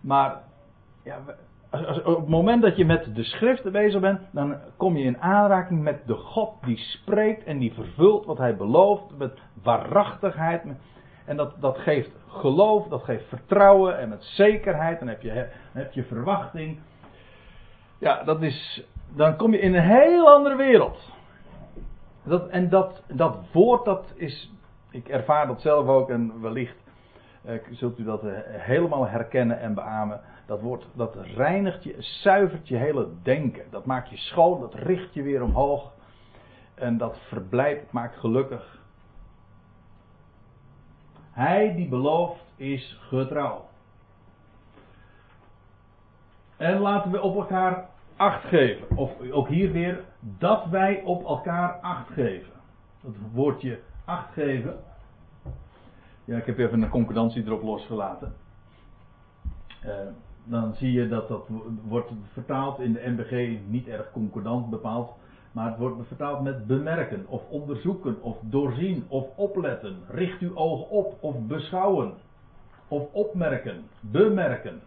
Maar 0.00 0.42
ja, 1.02 1.18
op 2.04 2.16
het 2.16 2.28
moment 2.28 2.62
dat 2.62 2.76
je 2.76 2.84
met 2.84 3.14
de 3.14 3.24
schriften 3.24 3.72
bezig 3.72 4.00
bent, 4.00 4.20
dan 4.32 4.56
kom 4.76 4.96
je 4.96 5.04
in 5.04 5.20
aanraking 5.20 5.82
met 5.82 6.06
de 6.06 6.14
God 6.14 6.52
die 6.62 6.78
spreekt 6.78 7.44
en 7.44 7.58
die 7.58 7.74
vervult 7.74 8.26
wat 8.26 8.38
hij 8.38 8.56
belooft 8.56 9.18
met 9.18 9.38
waarachtigheid. 9.62 10.62
En 11.24 11.36
dat, 11.36 11.54
dat 11.60 11.78
geeft 11.78 12.10
geloof, 12.28 12.88
dat 12.88 13.02
geeft 13.02 13.28
vertrouwen 13.28 13.98
en 13.98 14.08
met 14.08 14.24
zekerheid. 14.24 14.98
Dan 14.98 15.08
heb 15.08 15.22
je, 15.22 15.48
heb 15.72 15.92
je 15.92 16.04
verwachting. 16.04 16.78
Ja, 17.98 18.22
dat 18.22 18.42
is, 18.42 18.84
dan 19.14 19.36
kom 19.36 19.52
je 19.52 19.60
in 19.60 19.74
een 19.74 19.82
heel 19.82 20.30
andere 20.30 20.56
wereld. 20.56 21.12
Dat, 22.22 22.48
en 22.48 22.68
dat, 22.68 23.02
dat 23.12 23.36
woord, 23.52 23.84
dat 23.84 24.12
is, 24.14 24.52
ik 24.90 25.08
ervaar 25.08 25.46
dat 25.46 25.60
zelf 25.60 25.86
ook 25.86 26.10
en 26.10 26.40
wellicht 26.40 26.87
zult 27.70 27.98
u 27.98 28.04
dat 28.04 28.24
eh, 28.24 28.32
helemaal 28.44 29.06
herkennen 29.06 29.60
en 29.60 29.74
beamen. 29.74 30.20
Dat, 30.46 30.60
woord, 30.60 30.86
dat 30.92 31.16
reinigt 31.16 31.84
je, 31.84 31.96
zuivert 31.98 32.68
je 32.68 32.76
hele 32.76 33.08
denken. 33.22 33.64
Dat 33.70 33.84
maakt 33.84 34.10
je 34.10 34.16
schoon, 34.16 34.60
dat 34.60 34.74
richt 34.74 35.14
je 35.14 35.22
weer 35.22 35.42
omhoog. 35.42 35.92
En 36.74 36.96
dat 36.98 37.18
verblijdt, 37.28 37.92
maakt 37.92 38.16
gelukkig. 38.16 38.78
Hij 41.30 41.74
die 41.74 41.88
belooft 41.88 42.44
is 42.56 43.00
getrouw. 43.00 43.68
En 46.56 46.78
laten 46.78 47.10
we 47.10 47.20
op 47.20 47.36
elkaar 47.36 47.88
acht 48.16 48.44
geven. 48.44 48.96
Of 48.96 49.12
ook 49.30 49.48
hier 49.48 49.72
weer, 49.72 50.04
dat 50.20 50.66
wij 50.66 51.02
op 51.04 51.24
elkaar 51.24 51.72
acht 51.80 52.08
geven. 52.12 52.52
Dat 53.00 53.14
woordje 53.32 53.80
acht 54.04 54.32
geven. 54.32 54.78
Ja, 56.28 56.36
ik 56.36 56.46
heb 56.46 56.58
even 56.58 56.82
een 56.82 56.88
concordantie 56.88 57.44
erop 57.44 57.62
losgelaten. 57.62 58.32
Uh, 59.84 59.92
dan 60.44 60.74
zie 60.74 60.92
je 60.92 61.08
dat 61.08 61.28
dat 61.28 61.48
wordt 61.82 62.10
vertaald 62.32 62.80
in 62.80 62.92
de 62.92 63.02
MBG 63.06 63.58
niet 63.68 63.88
erg 63.88 64.10
concordant 64.12 64.70
bepaald. 64.70 65.16
Maar 65.52 65.66
het 65.66 65.78
wordt 65.78 66.06
vertaald 66.06 66.42
met 66.42 66.66
bemerken, 66.66 67.24
of 67.28 67.42
onderzoeken, 67.48 68.22
of 68.22 68.36
doorzien, 68.42 69.04
of 69.08 69.26
opletten. 69.36 69.96
Richt 70.08 70.40
uw 70.40 70.56
oog 70.56 70.88
op, 70.88 71.16
of 71.20 71.46
beschouwen. 71.46 72.12
Of 72.88 73.12
opmerken, 73.12 73.82
bemerken. 74.00 74.80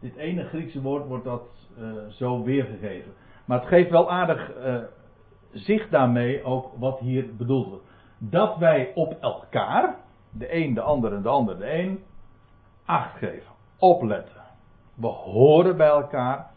Dit 0.00 0.16
ene 0.16 0.44
Griekse 0.44 0.82
woord 0.82 1.06
wordt 1.06 1.24
dat 1.24 1.48
uh, 1.78 1.92
zo 2.08 2.42
weergegeven. 2.42 3.12
Maar 3.44 3.58
het 3.58 3.68
geeft 3.68 3.90
wel 3.90 4.10
aardig 4.10 4.56
uh, 4.56 4.78
zicht 5.52 5.90
daarmee 5.90 6.44
ook 6.44 6.72
wat 6.78 6.98
hier 6.98 7.36
bedoeld 7.36 7.68
wordt. 7.68 7.84
Dat 8.18 8.56
wij 8.56 8.92
op 8.94 9.20
elkaar, 9.20 9.96
de 10.30 10.54
een 10.54 10.74
de 10.74 10.80
ander 10.80 11.14
en 11.14 11.22
de 11.22 11.28
ander 11.28 11.58
de 11.58 11.72
een, 11.78 12.04
acht 12.84 13.18
geven 13.18 13.52
opletten. 13.78 14.42
We 14.94 15.06
horen 15.06 15.76
bij 15.76 15.88
elkaar. 15.88 16.50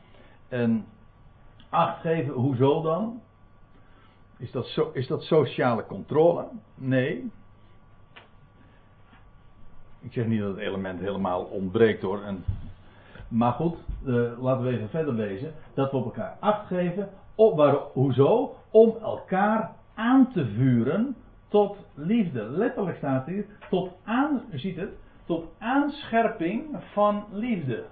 En 0.47 0.85
acht 1.69 2.01
geven, 2.01 2.33
hoezo 2.33 2.81
dan? 2.81 3.21
Is 4.37 4.51
dat, 4.51 4.89
is 4.93 5.07
dat 5.07 5.23
sociale 5.23 5.85
controle? 5.85 6.45
Nee. 6.75 7.31
Ik 10.01 10.13
zeg 10.13 10.25
niet 10.25 10.39
dat 10.39 10.49
het 10.49 10.59
element 10.59 10.99
helemaal 10.99 11.43
ontbreekt 11.43 12.01
hoor. 12.01 12.19
Maar 13.27 13.53
goed, 13.53 13.75
uh, 14.05 14.41
laten 14.41 14.63
we 14.63 14.71
even 14.71 14.89
verder 14.89 15.13
lezen. 15.13 15.53
Dat 15.73 15.91
we 15.91 15.97
op 15.97 16.05
elkaar 16.05 16.37
acht 16.39 16.67
geven. 16.67 17.09
Op, 17.35 17.57
waar, 17.57 17.75
hoezo? 17.93 18.55
Om 18.69 18.95
elkaar 19.01 19.75
aan 19.93 20.31
te 20.31 20.45
vuren 20.45 21.15
tot 21.49 21.77
liefde. 21.93 22.43
Letterlijk 22.43 22.97
staat 22.97 23.25
hier, 23.25 23.45
tot 23.69 23.93
aan, 24.03 24.41
ziet 24.51 24.75
het, 24.75 24.93
tot 25.25 25.45
aanscherping 25.57 26.83
van 26.93 27.25
liefde. 27.31 27.85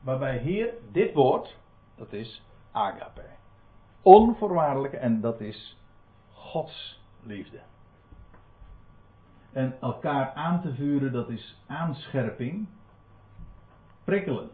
Waarbij 0.00 0.38
hier 0.38 0.74
dit 0.92 1.14
woord, 1.14 1.56
dat 1.96 2.12
is 2.12 2.42
agape. 2.70 3.24
Onvoorwaardelijke 4.02 4.96
en 4.96 5.20
dat 5.20 5.40
is 5.40 5.78
Gods 6.32 7.02
liefde. 7.22 7.60
En 9.52 9.80
elkaar 9.80 10.32
aan 10.32 10.60
te 10.60 10.74
vuren, 10.74 11.12
dat 11.12 11.28
is 11.28 11.62
aanscherping, 11.66 12.68
prikkelen. 14.04 14.50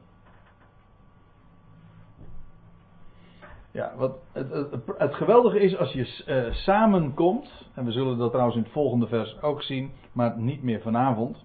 Ja, 3.79 3.93
wat 3.97 4.19
het, 4.33 4.51
het, 4.51 4.81
het, 4.99 5.15
geweldige 5.15 5.61
is 5.61 5.77
als 5.77 5.93
je 5.93 6.25
uh, 6.27 6.55
samenkomt, 6.55 7.71
en 7.75 7.85
we 7.85 7.93
zullen 7.93 8.19
dat 8.19 8.31
trouwens 8.31 8.57
in 8.57 8.63
het 8.63 8.73
volgende 8.73 9.07
vers 9.07 9.43
ook 9.43 9.63
zien, 9.63 9.91
maar 10.13 10.39
niet 10.39 10.63
meer 10.63 10.81
vanavond. 10.81 11.45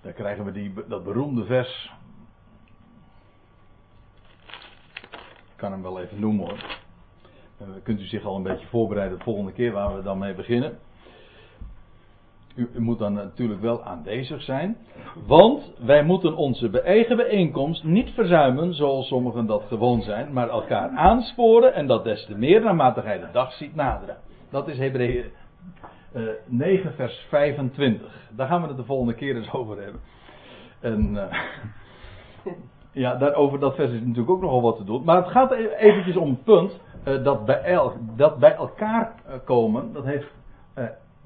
Dan 0.00 0.12
krijgen 0.12 0.44
we 0.44 0.52
die, 0.52 0.72
dat 0.88 1.04
beroemde 1.04 1.44
vers. 1.44 1.92
Ik 5.22 5.56
kan 5.56 5.72
hem 5.72 5.82
wel 5.82 6.00
even 6.00 6.20
noemen 6.20 6.46
hoor. 6.46 6.78
Uh, 7.62 7.68
kunt 7.82 8.00
u 8.00 8.04
zich 8.04 8.24
al 8.24 8.36
een 8.36 8.42
beetje 8.42 8.66
voorbereiden 8.66 9.18
de 9.18 9.24
volgende 9.24 9.52
keer 9.52 9.72
waar 9.72 9.96
we 9.96 10.02
dan 10.02 10.18
mee 10.18 10.34
beginnen. 10.34 10.78
U, 12.56 12.68
moet 12.76 12.98
dan 12.98 13.12
natuurlijk 13.12 13.60
wel 13.60 13.82
aanwezig 13.82 14.42
zijn. 14.42 14.76
Want 15.26 15.72
wij 15.78 16.02
moeten 16.02 16.36
onze 16.36 16.80
eigen 16.80 17.16
bijeenkomst 17.16 17.84
niet 17.84 18.10
verzuimen 18.10 18.74
zoals 18.74 19.06
sommigen 19.06 19.46
dat 19.46 19.62
gewoon 19.68 20.02
zijn. 20.02 20.32
Maar 20.32 20.48
elkaar 20.48 20.88
aansporen 20.90 21.74
en 21.74 21.86
dat 21.86 22.04
des 22.04 22.24
te 22.26 22.36
meer 22.36 22.60
naarmate 22.60 23.02
gij 23.02 23.18
de 23.18 23.28
dag 23.32 23.52
ziet 23.52 23.74
naderen. 23.74 24.16
Dat 24.50 24.68
is 24.68 24.78
Hebreeën 24.78 25.24
uh, 26.14 26.28
9 26.46 26.92
vers 26.94 27.26
25. 27.28 28.28
Daar 28.36 28.46
gaan 28.48 28.62
we 28.62 28.68
het 28.68 28.76
de 28.76 28.84
volgende 28.84 29.14
keer 29.14 29.36
eens 29.36 29.52
over 29.52 29.82
hebben. 29.82 30.00
En 30.80 31.10
uh, 31.14 32.52
ja, 32.92 33.16
daarover 33.16 33.58
dat 33.58 33.74
vers 33.74 33.90
is 33.90 34.00
natuurlijk 34.00 34.30
ook 34.30 34.40
nogal 34.40 34.62
wat 34.62 34.76
te 34.76 34.84
doen. 34.84 35.04
Maar 35.04 35.16
het 35.16 35.28
gaat 35.28 35.52
e- 35.52 35.74
eventjes 35.76 36.16
om 36.16 36.30
het 36.30 36.44
punt 36.44 36.80
uh, 37.08 37.24
dat, 37.24 37.44
bij 37.44 37.60
el, 37.62 37.92
dat 38.16 38.38
bij 38.38 38.54
elkaar 38.54 39.14
eh, 39.26 39.34
komen, 39.44 39.92
dat 39.92 40.04
heeft 40.04 40.34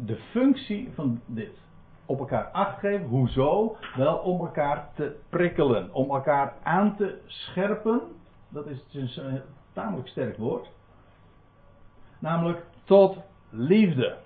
de 0.06 0.16
functie 0.16 0.90
van 0.94 1.20
dit. 1.26 1.58
Op 2.06 2.18
elkaar 2.18 2.44
acht 2.44 2.78
geven. 2.78 3.06
Hoezo? 3.06 3.76
Wel 3.96 4.16
om 4.16 4.40
elkaar 4.40 4.88
te 4.94 5.16
prikkelen. 5.28 5.92
Om 5.92 6.10
elkaar 6.10 6.54
aan 6.62 6.96
te 6.96 7.18
scherpen. 7.26 8.00
Dat 8.48 8.66
is 8.66 8.84
dus 8.90 9.16
een 9.16 9.40
tamelijk 9.72 10.08
sterk 10.08 10.36
woord. 10.36 10.70
Namelijk 12.18 12.64
tot 12.84 13.16
liefde. 13.50 14.16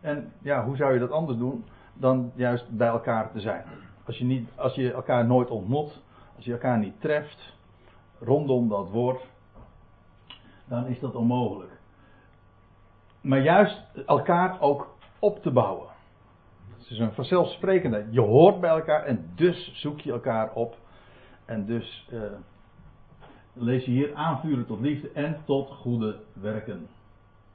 En 0.00 0.32
ja, 0.42 0.64
hoe 0.64 0.76
zou 0.76 0.92
je 0.92 0.98
dat 0.98 1.10
anders 1.10 1.38
doen 1.38 1.64
dan 1.94 2.32
juist 2.34 2.76
bij 2.76 2.88
elkaar 2.88 3.32
te 3.32 3.40
zijn? 3.40 3.64
Als 4.04 4.18
je, 4.18 4.24
niet, 4.24 4.48
als 4.54 4.74
je 4.74 4.92
elkaar 4.92 5.26
nooit 5.26 5.50
ontmoet, 5.50 6.00
als 6.36 6.44
je 6.44 6.52
elkaar 6.52 6.78
niet 6.78 7.00
treft, 7.00 7.54
rondom 8.18 8.68
dat 8.68 8.90
woord, 8.90 9.26
dan 10.64 10.86
is 10.86 11.00
dat 11.00 11.14
onmogelijk. 11.14 11.80
Maar 13.20 13.40
juist 13.40 13.82
elkaar 14.06 14.60
ook 14.60 14.89
op 15.20 15.42
te 15.42 15.50
bouwen. 15.50 15.88
Het 16.78 16.90
is 16.90 16.98
een 16.98 17.12
vanzelfsprekende. 17.12 18.06
Je 18.10 18.20
hoort 18.20 18.60
bij 18.60 18.70
elkaar 18.70 19.04
en 19.04 19.30
dus 19.34 19.72
zoek 19.74 20.00
je 20.00 20.12
elkaar 20.12 20.52
op. 20.52 20.76
En 21.44 21.66
dus 21.66 22.08
uh, 22.12 22.22
lees 23.52 23.84
je 23.84 23.90
hier 23.90 24.14
aanvuren 24.14 24.66
tot 24.66 24.80
liefde 24.80 25.10
en 25.12 25.42
tot 25.44 25.70
goede 25.70 26.16
werken. 26.32 26.88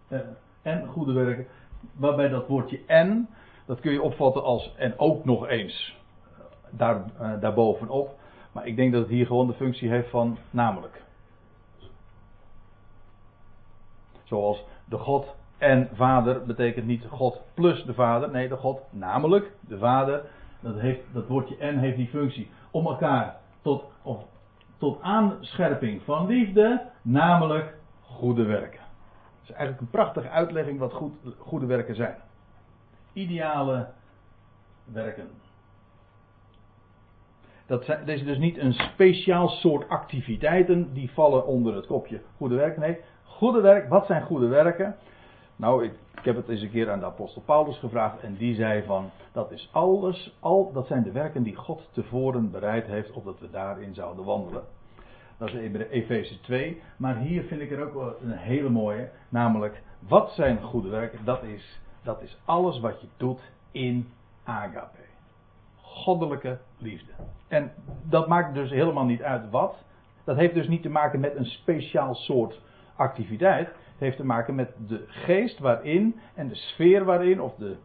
Uh, 0.09 0.19
en 0.61 0.87
goede 0.87 1.13
werken. 1.13 1.47
Waarbij 1.93 2.29
dat 2.29 2.47
woordje 2.47 2.81
en, 2.85 3.29
dat 3.65 3.79
kun 3.79 3.91
je 3.91 4.01
opvatten 4.01 4.43
als 4.43 4.75
en 4.77 4.99
ook 4.99 5.25
nog 5.25 5.47
eens. 5.47 5.97
Daar, 6.69 7.03
uh, 7.21 7.41
daarbovenop. 7.41 8.19
Maar 8.51 8.67
ik 8.67 8.75
denk 8.75 8.91
dat 8.91 9.01
het 9.01 9.11
hier 9.11 9.25
gewoon 9.25 9.47
de 9.47 9.53
functie 9.53 9.89
heeft 9.89 10.09
van 10.09 10.37
namelijk. 10.49 11.03
Zoals 14.23 14.63
de 14.85 14.97
God 14.97 15.35
en 15.57 15.89
vader 15.93 16.45
betekent 16.45 16.85
niet 16.85 17.05
God 17.09 17.41
plus 17.53 17.83
de 17.83 17.93
vader. 17.93 18.31
Nee, 18.31 18.47
de 18.47 18.55
God 18.55 18.81
namelijk 18.89 19.51
de 19.59 19.77
vader. 19.77 20.21
Dat, 20.59 20.79
heeft, 20.79 20.99
dat 21.13 21.27
woordje 21.27 21.57
en 21.57 21.77
heeft 21.77 21.97
die 21.97 22.07
functie 22.07 22.49
om 22.71 22.85
elkaar 22.85 23.35
tot, 23.61 23.83
tot 24.77 25.01
aanscherping 25.01 26.01
van 26.01 26.27
liefde, 26.27 26.81
namelijk 27.01 27.77
goede 28.01 28.43
werken. 28.43 28.79
is 29.43 29.49
eigenlijk 29.49 29.81
een 29.81 29.89
prachtige 29.89 30.29
uitlegging 30.29 30.79
wat 30.79 30.93
goed, 30.93 31.13
goede 31.37 31.65
werken 31.65 31.95
zijn. 31.95 32.15
Ideale 33.13 33.87
werken. 34.91 35.27
Dat, 37.65 37.85
zijn, 37.85 37.99
dat 37.99 38.15
is 38.15 38.23
dus 38.23 38.37
niet 38.37 38.57
een 38.57 38.73
speciaal 38.73 39.47
soort 39.47 39.89
activiteiten 39.89 40.93
die 40.93 41.11
vallen 41.11 41.45
onder 41.45 41.75
het 41.75 41.85
kopje 41.85 42.21
goede 42.37 42.55
werk. 42.55 42.77
Nee, 42.77 42.97
goede 43.23 43.61
werk, 43.61 43.89
wat 43.89 44.05
zijn 44.05 44.23
goede 44.23 44.47
werken? 44.47 44.95
Nou, 45.55 45.83
ik, 45.83 45.93
heb 46.21 46.35
het 46.35 46.49
eens 46.49 46.61
een 46.61 46.69
keer 46.69 46.91
aan 46.91 46.99
de 46.99 47.05
apostel 47.05 47.41
Paulus 47.41 47.77
gevraagd 47.77 48.19
en 48.19 48.35
die 48.35 48.55
zei 48.55 48.83
van, 48.83 49.09
dat 49.31 49.51
is 49.51 49.69
alles, 49.71 50.37
al, 50.39 50.71
dat 50.73 50.87
zijn 50.87 51.03
de 51.03 51.11
werken 51.11 51.43
die 51.43 51.55
God 51.55 51.89
tevoren 51.91 52.51
bereid 52.51 52.85
heeft, 52.85 53.11
opdat 53.11 53.39
we 53.39 53.49
daarin 53.49 53.93
zouden 53.93 54.25
wandelen. 54.25 54.63
Dat 55.37 55.47
is 55.47 55.71
Efeze 55.89 56.41
2, 56.41 56.81
maar 56.97 57.17
hier 57.17 57.43
vind 57.43 57.61
ik 57.61 57.71
er 57.71 57.95
ook 57.95 58.17
een 58.21 58.31
hele 58.31 58.69
mooie, 58.69 59.09
namelijk, 59.29 59.81
wat 59.99 60.31
zijn 60.31 60.61
goede 60.61 60.89
werken? 60.89 61.19
Dat 61.25 61.43
is, 61.43 61.79
dat 62.03 62.21
is 62.21 62.37
alles 62.45 62.79
wat 62.79 63.01
je 63.01 63.07
doet 63.17 63.41
in 63.71 64.09
agape. 64.43 65.03
Goddelijke 65.81 66.57
liefde. 66.77 67.11
En 67.47 67.71
dat 68.03 68.27
maakt 68.27 68.53
dus 68.53 68.69
helemaal 68.69 69.05
niet 69.05 69.21
uit 69.21 69.49
wat. 69.49 69.75
Dat 70.23 70.35
heeft 70.35 70.53
dus 70.53 70.67
niet 70.67 70.81
te 70.81 70.89
maken 70.89 71.19
met 71.19 71.35
een 71.35 71.45
speciaal 71.45 72.15
soort 72.15 72.61
activiteit. 72.95 73.69
Het 73.95 74.03
heeft 74.03 74.17
te 74.17 74.25
maken 74.25 74.55
met 74.55 74.73
de 74.87 75.03
geest 75.07 75.59
waarin 75.59 76.19
en 76.33 76.47
de 76.47 76.55
sfeer 76.55 77.05
waarin, 77.05 77.41
of 77.41 77.55
de 77.55 77.77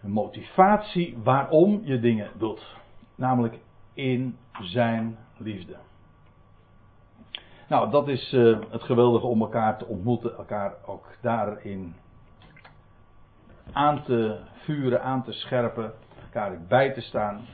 motivatie 0.00 1.18
waarom 1.22 1.80
je 1.84 2.00
dingen 2.00 2.30
doet. 2.38 2.76
Namelijk 3.14 3.58
in 3.94 4.36
zijn 4.60 5.18
liefde. 5.36 5.76
Nou, 7.68 7.90
dat 7.90 8.08
is 8.08 8.32
uh, 8.32 8.58
het 8.70 8.82
geweldige 8.82 9.26
om 9.26 9.40
elkaar 9.40 9.78
te 9.78 9.86
ontmoeten, 9.86 10.36
elkaar 10.36 10.74
ook 10.86 11.06
daarin 11.20 11.94
aan 13.72 14.02
te 14.02 14.40
vuren, 14.52 15.02
aan 15.02 15.22
te 15.22 15.32
scherpen, 15.32 15.92
elkaar 16.22 16.60
bij 16.68 16.92
te 16.92 17.00
staan 17.00 17.44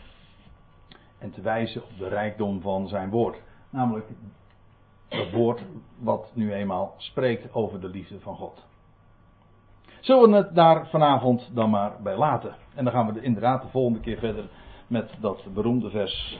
en 1.19 1.31
te 1.31 1.41
wijzen 1.41 1.83
op 1.83 1.99
de 1.99 2.09
rijkdom 2.09 2.61
van 2.61 2.89
zijn 2.89 3.11
woord. 3.11 3.43
Namelijk 3.71 4.07
dat 5.09 5.31
woord 5.31 5.61
wat 5.99 6.31
nu 6.35 6.53
eenmaal 6.53 6.95
spreekt 6.97 7.55
over 7.55 7.81
de 7.81 7.89
liefde 7.89 8.21
van 8.21 8.37
God. 8.37 8.67
Zullen 10.01 10.31
we 10.31 10.37
het 10.37 10.55
daar 10.55 10.87
vanavond 10.87 11.51
dan 11.55 11.71
maar 11.71 11.93
bij 12.03 12.17
laten? 12.17 12.57
En 12.75 12.85
dan 12.85 12.93
gaan 12.93 13.13
we 13.13 13.21
inderdaad 13.21 13.63
de 13.63 13.69
volgende 13.69 14.01
keer 14.01 14.19
verder 14.19 14.45
met 14.87 15.11
dat 15.21 15.45
beroemde 15.55 15.91
vers 15.91 16.39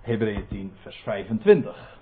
Hebreeën 0.00 0.48
10, 0.48 0.72
vers 0.80 0.96
25. 0.96 2.00